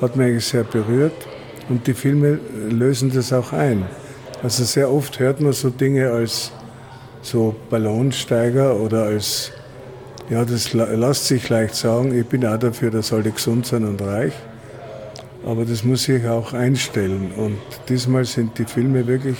hat 0.00 0.16
mich 0.16 0.26
eigentlich 0.26 0.44
sehr 0.44 0.64
berührt. 0.64 1.26
Und 1.68 1.86
die 1.86 1.94
Filme 1.94 2.38
lösen 2.68 3.12
das 3.14 3.32
auch 3.32 3.52
ein. 3.52 3.86
Also 4.42 4.64
sehr 4.64 4.90
oft 4.90 5.18
hört 5.18 5.40
man 5.40 5.52
so 5.52 5.70
Dinge 5.70 6.10
als 6.10 6.52
so 7.22 7.54
Ballonsteiger 7.68 8.76
oder 8.76 9.04
als, 9.04 9.52
ja, 10.30 10.44
das 10.44 10.72
lässt 10.72 11.26
sich 11.26 11.48
leicht 11.48 11.74
sagen, 11.74 12.18
ich 12.18 12.26
bin 12.26 12.46
auch 12.46 12.58
dafür, 12.58 12.90
dass 12.90 13.12
alle 13.12 13.30
gesund 13.30 13.66
sind 13.66 13.84
und 13.84 14.00
reich. 14.02 14.32
Aber 15.46 15.64
das 15.64 15.84
muss 15.84 16.04
sich 16.04 16.26
auch 16.26 16.52
einstellen. 16.52 17.32
Und 17.36 17.58
diesmal 17.88 18.24
sind 18.24 18.58
die 18.58 18.64
Filme 18.64 19.06
wirklich 19.06 19.36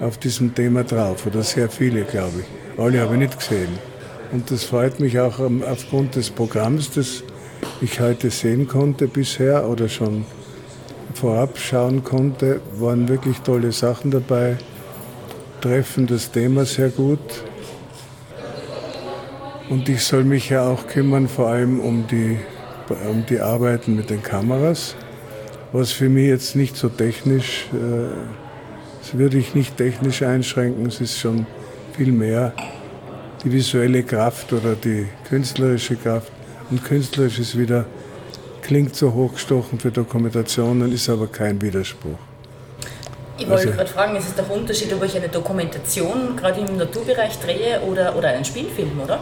auf 0.00 0.18
diesem 0.18 0.54
Thema 0.54 0.84
drauf. 0.84 1.26
Oder 1.26 1.42
sehr 1.42 1.68
viele, 1.68 2.04
glaube 2.04 2.40
ich. 2.40 2.80
Alle 2.80 3.00
habe 3.00 3.14
ich 3.14 3.20
nicht 3.20 3.38
gesehen. 3.38 3.78
Und 4.32 4.50
das 4.50 4.64
freut 4.64 5.00
mich 5.00 5.18
auch 5.20 5.38
aufgrund 5.38 6.16
des 6.16 6.30
Programms, 6.30 6.90
das 6.90 7.22
ich 7.80 8.00
heute 8.00 8.30
sehen 8.30 8.66
konnte 8.66 9.06
bisher 9.06 9.68
oder 9.68 9.88
schon 9.88 10.24
vorab 11.14 11.58
schauen 11.58 12.02
konnte, 12.02 12.60
waren 12.78 13.08
wirklich 13.08 13.38
tolle 13.38 13.70
Sachen 13.70 14.10
dabei 14.10 14.56
treffen 15.64 16.06
das 16.06 16.30
Thema 16.30 16.66
sehr 16.66 16.90
gut. 16.90 17.42
Und 19.70 19.88
ich 19.88 20.04
soll 20.04 20.22
mich 20.22 20.50
ja 20.50 20.68
auch 20.68 20.86
kümmern, 20.86 21.26
vor 21.26 21.48
allem 21.48 21.80
um 21.80 22.06
die, 22.06 22.38
um 23.10 23.24
die 23.24 23.40
Arbeiten 23.40 23.96
mit 23.96 24.10
den 24.10 24.22
Kameras, 24.22 24.94
was 25.72 25.90
für 25.90 26.10
mich 26.10 26.26
jetzt 26.26 26.54
nicht 26.54 26.76
so 26.76 26.90
technisch, 26.90 27.66
äh, 27.72 28.43
würde 29.14 29.38
ich 29.38 29.54
nicht 29.54 29.76
technisch 29.76 30.22
einschränken, 30.22 30.86
es 30.86 31.00
ist 31.00 31.18
schon 31.18 31.46
viel 31.96 32.12
mehr 32.12 32.52
die 33.44 33.52
visuelle 33.52 34.02
Kraft 34.02 34.52
oder 34.52 34.74
die 34.74 35.06
künstlerische 35.28 35.96
Kraft. 35.96 36.32
Und 36.70 36.82
künstlerisch 36.82 37.38
ist 37.38 37.58
wieder, 37.58 37.84
klingt 38.62 38.96
so 38.96 39.12
hochgestochen 39.12 39.78
für 39.78 39.90
Dokumentationen, 39.90 40.92
ist 40.92 41.08
aber 41.08 41.26
kein 41.26 41.60
Widerspruch. 41.60 42.18
Ich 43.36 43.48
wollte 43.48 43.68
also, 43.68 43.76
gerade 43.76 43.90
fragen, 43.90 44.16
ist 44.16 44.28
es 44.28 44.34
der 44.34 44.50
Unterschied, 44.50 44.92
ob 44.92 45.04
ich 45.04 45.16
eine 45.16 45.28
Dokumentation 45.28 46.36
gerade 46.36 46.60
im 46.60 46.76
Naturbereich 46.76 47.38
drehe 47.40 47.80
oder, 47.80 48.16
oder 48.16 48.28
einen 48.28 48.44
Spielfilm, 48.44 49.00
oder? 49.02 49.20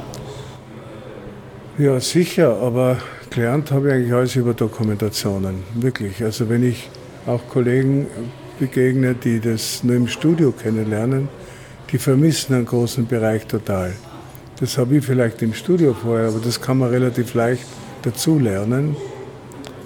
Ja, 1.79 1.99
sicher, 1.99 2.59
aber 2.61 2.99
gelernt 3.31 3.71
habe 3.71 3.89
ich 3.89 3.95
eigentlich 3.95 4.13
alles 4.13 4.37
über 4.37 4.53
Dokumentationen, 4.55 5.65
wirklich. 5.75 6.23
Also 6.23 6.49
wenn 6.49 6.63
ich 6.63 6.91
auch 7.27 7.41
Kollegen 7.49 8.07
begegne, 8.63 9.15
die 9.15 9.41
das 9.41 9.83
nur 9.83 9.97
im 9.97 10.07
Studio 10.07 10.53
kennenlernen, 10.53 11.29
die 11.91 11.99
vermissen 11.99 12.55
einen 12.55 12.65
großen 12.65 13.09
Bereich 13.09 13.47
total. 13.47 13.93
Das 14.61 14.79
habe 14.79 14.99
ich 14.99 15.05
vielleicht 15.05 15.43
im 15.43 15.53
Studio 15.53 15.95
vorher, 15.95 16.29
aber 16.29 16.39
das 16.39 16.61
kann 16.61 16.79
man 16.79 16.91
relativ 16.91 17.35
leicht 17.35 17.67
dazulernen. 18.03 18.95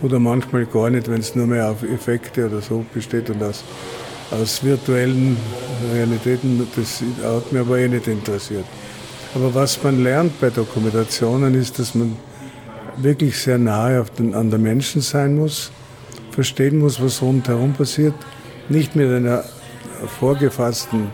Oder 0.03 0.19
manchmal 0.19 0.67
gar 0.67 0.91
nicht, 0.91 1.09
wenn 1.09 1.21
es 1.21 1.35
nur 1.35 1.47
mehr 1.47 1.71
auf 1.71 1.83
Effekte 1.83 2.49
oder 2.49 2.61
so 2.61 2.85
besteht 2.93 3.31
und 3.31 3.43
aus 3.43 3.65
aus 4.31 4.63
virtuellen 4.65 5.37
Realitäten, 5.95 6.67
das 6.75 7.03
hat 7.23 7.53
mich 7.53 7.61
aber 7.61 7.79
eh 7.79 7.89
nicht 7.89 8.09
interessiert. 8.09 8.65
Aber 9.35 9.55
was 9.55 9.83
man 9.83 10.03
lernt 10.03 10.41
bei 10.41 10.51
Dokumentationen 10.51 11.55
ist, 11.55 11.79
dass 11.79 11.95
man 11.95 12.17
wirklich 12.97 13.39
sehr 13.39 13.59
nahe 13.59 14.05
den, 14.19 14.35
an 14.35 14.51
den 14.51 14.63
Menschen 14.63 15.01
sein 15.01 15.37
muss, 15.37 15.71
verstehen 16.31 16.79
muss, 16.79 17.01
was 17.01 17.23
rundherum 17.23 17.73
passiert, 17.73 18.15
nicht 18.69 18.97
mit 18.97 19.11
einer 19.11 19.45
vorgefassten 20.19 21.11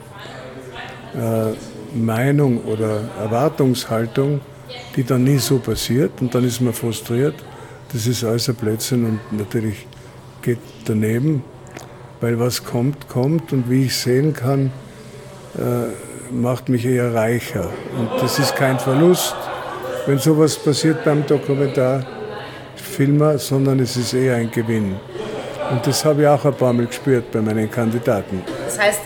äh, 1.15 1.53
Meinung 1.95 2.65
oder 2.65 3.01
Erwartungshaltung, 3.21 4.41
die 4.97 5.05
dann 5.05 5.23
nie 5.25 5.39
so 5.39 5.59
passiert 5.59 6.13
und 6.21 6.35
dann 6.35 6.45
ist 6.45 6.61
man 6.61 6.73
frustriert. 6.73 7.35
Das 7.93 8.07
ist 8.07 8.25
alles 8.25 8.49
ein 8.49 8.55
Blödsinn 8.55 9.05
und 9.05 9.39
natürlich 9.39 9.87
geht 10.41 10.59
daneben, 10.87 11.45
weil 12.21 12.39
was 12.39 12.65
kommt, 12.65 13.09
kommt 13.09 13.53
und 13.53 13.69
wie 13.69 13.87
ich 13.87 13.97
sehen 13.97 14.33
kann, 14.33 14.71
äh, 15.59 16.33
macht 16.33 16.71
mich 16.71 16.87
eher 16.87 17.15
reicher. 17.15 17.69
Und 17.99 18.09
das 18.21 18.39
ist 18.39 18.55
kein 18.57 18.79
Verlust, 18.79 19.35
wenn 20.07 20.19
sowas 20.19 20.57
passiert 20.57 21.05
beim 21.05 21.27
Dokumentarfilmer, 21.27 23.37
sondern 23.39 23.81
es 23.81 23.97
ist 23.97 24.15
eher 24.15 24.37
ein 24.37 24.51
Gewinn. 24.51 24.97
Und 25.71 25.87
das 25.87 26.05
habe 26.05 26.23
ich 26.23 26.29
auch 26.29 26.45
ein 26.45 26.55
paar 26.55 26.73
Mal 26.73 26.87
gespürt 26.87 27.31
bei 27.31 27.41
meinen 27.41 27.71
Kandidaten. 27.71 28.43
Das 28.67 28.79
heißt, 28.79 29.01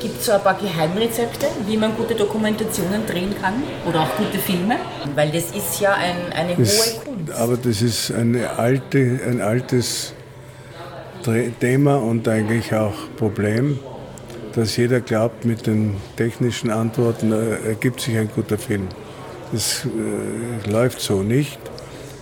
gibt 0.00 0.20
es 0.20 0.26
so 0.26 0.32
ein 0.32 0.42
paar 0.42 0.58
Geheimrezepte, 0.58 1.46
wie 1.66 1.76
man 1.76 1.96
gute 1.96 2.14
Dokumentationen 2.14 3.06
drehen 3.06 3.34
kann 3.40 3.54
oder 3.88 4.02
auch 4.02 4.16
gute 4.16 4.38
Filme? 4.38 4.76
Weil 5.14 5.30
das 5.30 5.44
ist 5.54 5.80
ja 5.80 5.94
ein, 5.94 6.32
eine 6.32 6.56
das, 6.56 7.00
hohe 7.04 7.14
Kunst. 7.14 7.32
Aber 7.32 7.56
das 7.56 7.82
ist 7.82 8.12
alte, 8.56 9.20
ein 9.26 9.40
altes 9.40 10.12
Thema 11.58 11.96
und 11.96 12.28
eigentlich 12.28 12.74
auch 12.74 12.92
Problem, 13.16 13.78
dass 14.54 14.76
jeder 14.76 15.00
glaubt, 15.00 15.44
mit 15.44 15.66
den 15.66 15.96
technischen 16.16 16.70
Antworten 16.70 17.32
äh, 17.32 17.68
ergibt 17.68 18.00
sich 18.00 18.16
ein 18.16 18.28
guter 18.34 18.58
Film. 18.58 18.88
Das 19.52 19.86
äh, 19.86 20.70
läuft 20.70 21.00
so 21.00 21.22
nicht. 21.22 21.58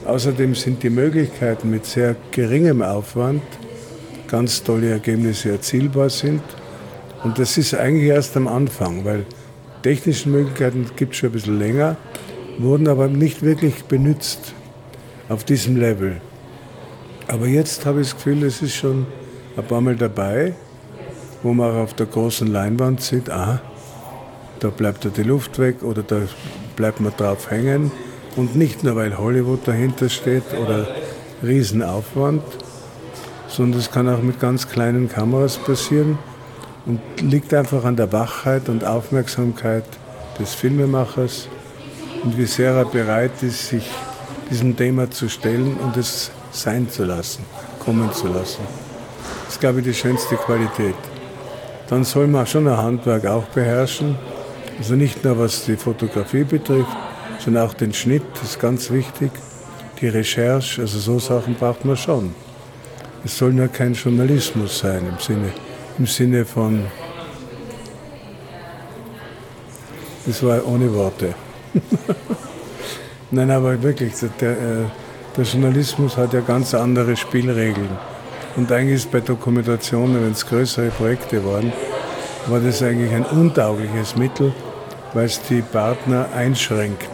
Außerdem 0.04 0.54
sind 0.54 0.82
die 0.82 0.90
Möglichkeiten 0.90 1.70
mit 1.70 1.84
sehr 1.84 2.16
geringem 2.30 2.82
Aufwand 2.82 3.42
ganz 4.32 4.64
tolle 4.64 4.90
Ergebnisse 4.90 5.50
erzielbar 5.50 6.08
sind. 6.08 6.40
Und 7.22 7.38
das 7.38 7.58
ist 7.58 7.74
eigentlich 7.74 8.08
erst 8.08 8.34
am 8.34 8.48
Anfang, 8.48 9.04
weil 9.04 9.26
technische 9.82 10.30
Möglichkeiten 10.30 10.86
gibt 10.96 11.12
es 11.12 11.18
schon 11.18 11.28
ein 11.28 11.32
bisschen 11.32 11.58
länger, 11.58 11.96
wurden 12.58 12.88
aber 12.88 13.08
nicht 13.08 13.42
wirklich 13.42 13.84
benutzt 13.84 14.54
auf 15.28 15.44
diesem 15.44 15.76
Level. 15.76 16.22
Aber 17.28 17.46
jetzt 17.46 17.84
habe 17.84 18.00
ich 18.00 18.08
das 18.08 18.16
Gefühl, 18.16 18.42
es 18.44 18.62
ist 18.62 18.74
schon 18.74 19.06
ein 19.54 19.64
paar 19.64 19.82
Mal 19.82 19.96
dabei, 19.96 20.54
wo 21.42 21.52
man 21.52 21.70
auch 21.70 21.82
auf 21.82 21.94
der 21.94 22.06
großen 22.06 22.46
Leinwand 22.46 23.02
sieht, 23.02 23.28
ah, 23.28 23.60
da 24.60 24.70
bleibt 24.70 25.04
ja 25.04 25.10
die 25.10 25.24
Luft 25.24 25.58
weg 25.58 25.82
oder 25.82 26.02
da 26.02 26.22
bleibt 26.74 27.00
man 27.00 27.12
drauf 27.18 27.50
hängen. 27.50 27.92
Und 28.36 28.56
nicht 28.56 28.82
nur, 28.82 28.96
weil 28.96 29.18
Hollywood 29.18 29.68
dahinter 29.68 30.08
steht 30.08 30.54
oder 30.58 30.88
Riesenaufwand, 31.42 32.42
sondern 33.52 33.80
es 33.80 33.90
kann 33.90 34.08
auch 34.08 34.22
mit 34.22 34.40
ganz 34.40 34.68
kleinen 34.68 35.08
Kameras 35.08 35.58
passieren 35.58 36.18
und 36.86 37.00
liegt 37.20 37.52
einfach 37.52 37.84
an 37.84 37.96
der 37.96 38.10
Wachheit 38.12 38.68
und 38.68 38.84
Aufmerksamkeit 38.84 39.84
des 40.38 40.54
Filmemachers 40.54 41.48
und 42.24 42.36
wie 42.38 42.46
sehr 42.46 42.72
er 42.72 42.86
bereit 42.86 43.42
ist, 43.42 43.68
sich 43.68 43.88
diesem 44.50 44.76
Thema 44.76 45.10
zu 45.10 45.28
stellen 45.28 45.76
und 45.76 45.96
es 45.96 46.30
sein 46.50 46.88
zu 46.88 47.04
lassen, 47.04 47.44
kommen 47.84 48.12
zu 48.12 48.28
lassen. 48.28 48.62
Das 49.44 49.54
ist, 49.54 49.60
glaube 49.60 49.80
ich, 49.80 49.84
die 49.84 49.94
schönste 49.94 50.36
Qualität. 50.36 50.94
Dann 51.88 52.04
soll 52.04 52.26
man 52.26 52.46
schon 52.46 52.66
ein 52.66 52.76
Handwerk 52.76 53.26
auch 53.26 53.44
beherrschen. 53.44 54.16
Also 54.78 54.94
nicht 54.94 55.22
nur 55.24 55.38
was 55.38 55.66
die 55.66 55.76
Fotografie 55.76 56.44
betrifft, 56.44 56.96
sondern 57.38 57.68
auch 57.68 57.74
den 57.74 57.92
Schnitt, 57.92 58.22
das 58.34 58.52
ist 58.52 58.60
ganz 58.60 58.90
wichtig. 58.90 59.30
Die 60.00 60.08
Recherche, 60.08 60.80
also 60.80 60.98
so 60.98 61.18
Sachen 61.18 61.54
braucht 61.54 61.84
man 61.84 61.96
schon. 61.96 62.34
Es 63.24 63.38
soll 63.38 63.52
nur 63.52 63.68
kein 63.68 63.94
Journalismus 63.94 64.80
sein 64.80 65.06
im 65.08 65.18
Sinne, 65.18 65.52
im 65.96 66.06
Sinne 66.06 66.44
von, 66.44 66.84
das 70.26 70.42
war 70.42 70.66
ohne 70.66 70.92
Worte. 70.92 71.34
Nein, 73.30 73.50
aber 73.52 73.80
wirklich, 73.80 74.12
der, 74.40 74.50
äh, 74.50 74.56
der 75.36 75.44
Journalismus 75.44 76.16
hat 76.16 76.32
ja 76.32 76.40
ganz 76.40 76.74
andere 76.74 77.16
Spielregeln. 77.16 77.96
Und 78.56 78.70
eigentlich 78.72 78.96
ist 78.96 79.12
bei 79.12 79.20
Dokumentationen, 79.20 80.22
wenn 80.22 80.32
es 80.32 80.44
größere 80.44 80.90
Projekte 80.90 81.44
waren, 81.46 81.72
war 82.48 82.58
das 82.58 82.82
eigentlich 82.82 83.12
ein 83.12 83.24
untaugliches 83.24 84.16
Mittel, 84.16 84.52
weil 85.14 85.26
es 85.26 85.40
die 85.48 85.62
Partner 85.62 86.26
einschränkt. 86.34 87.08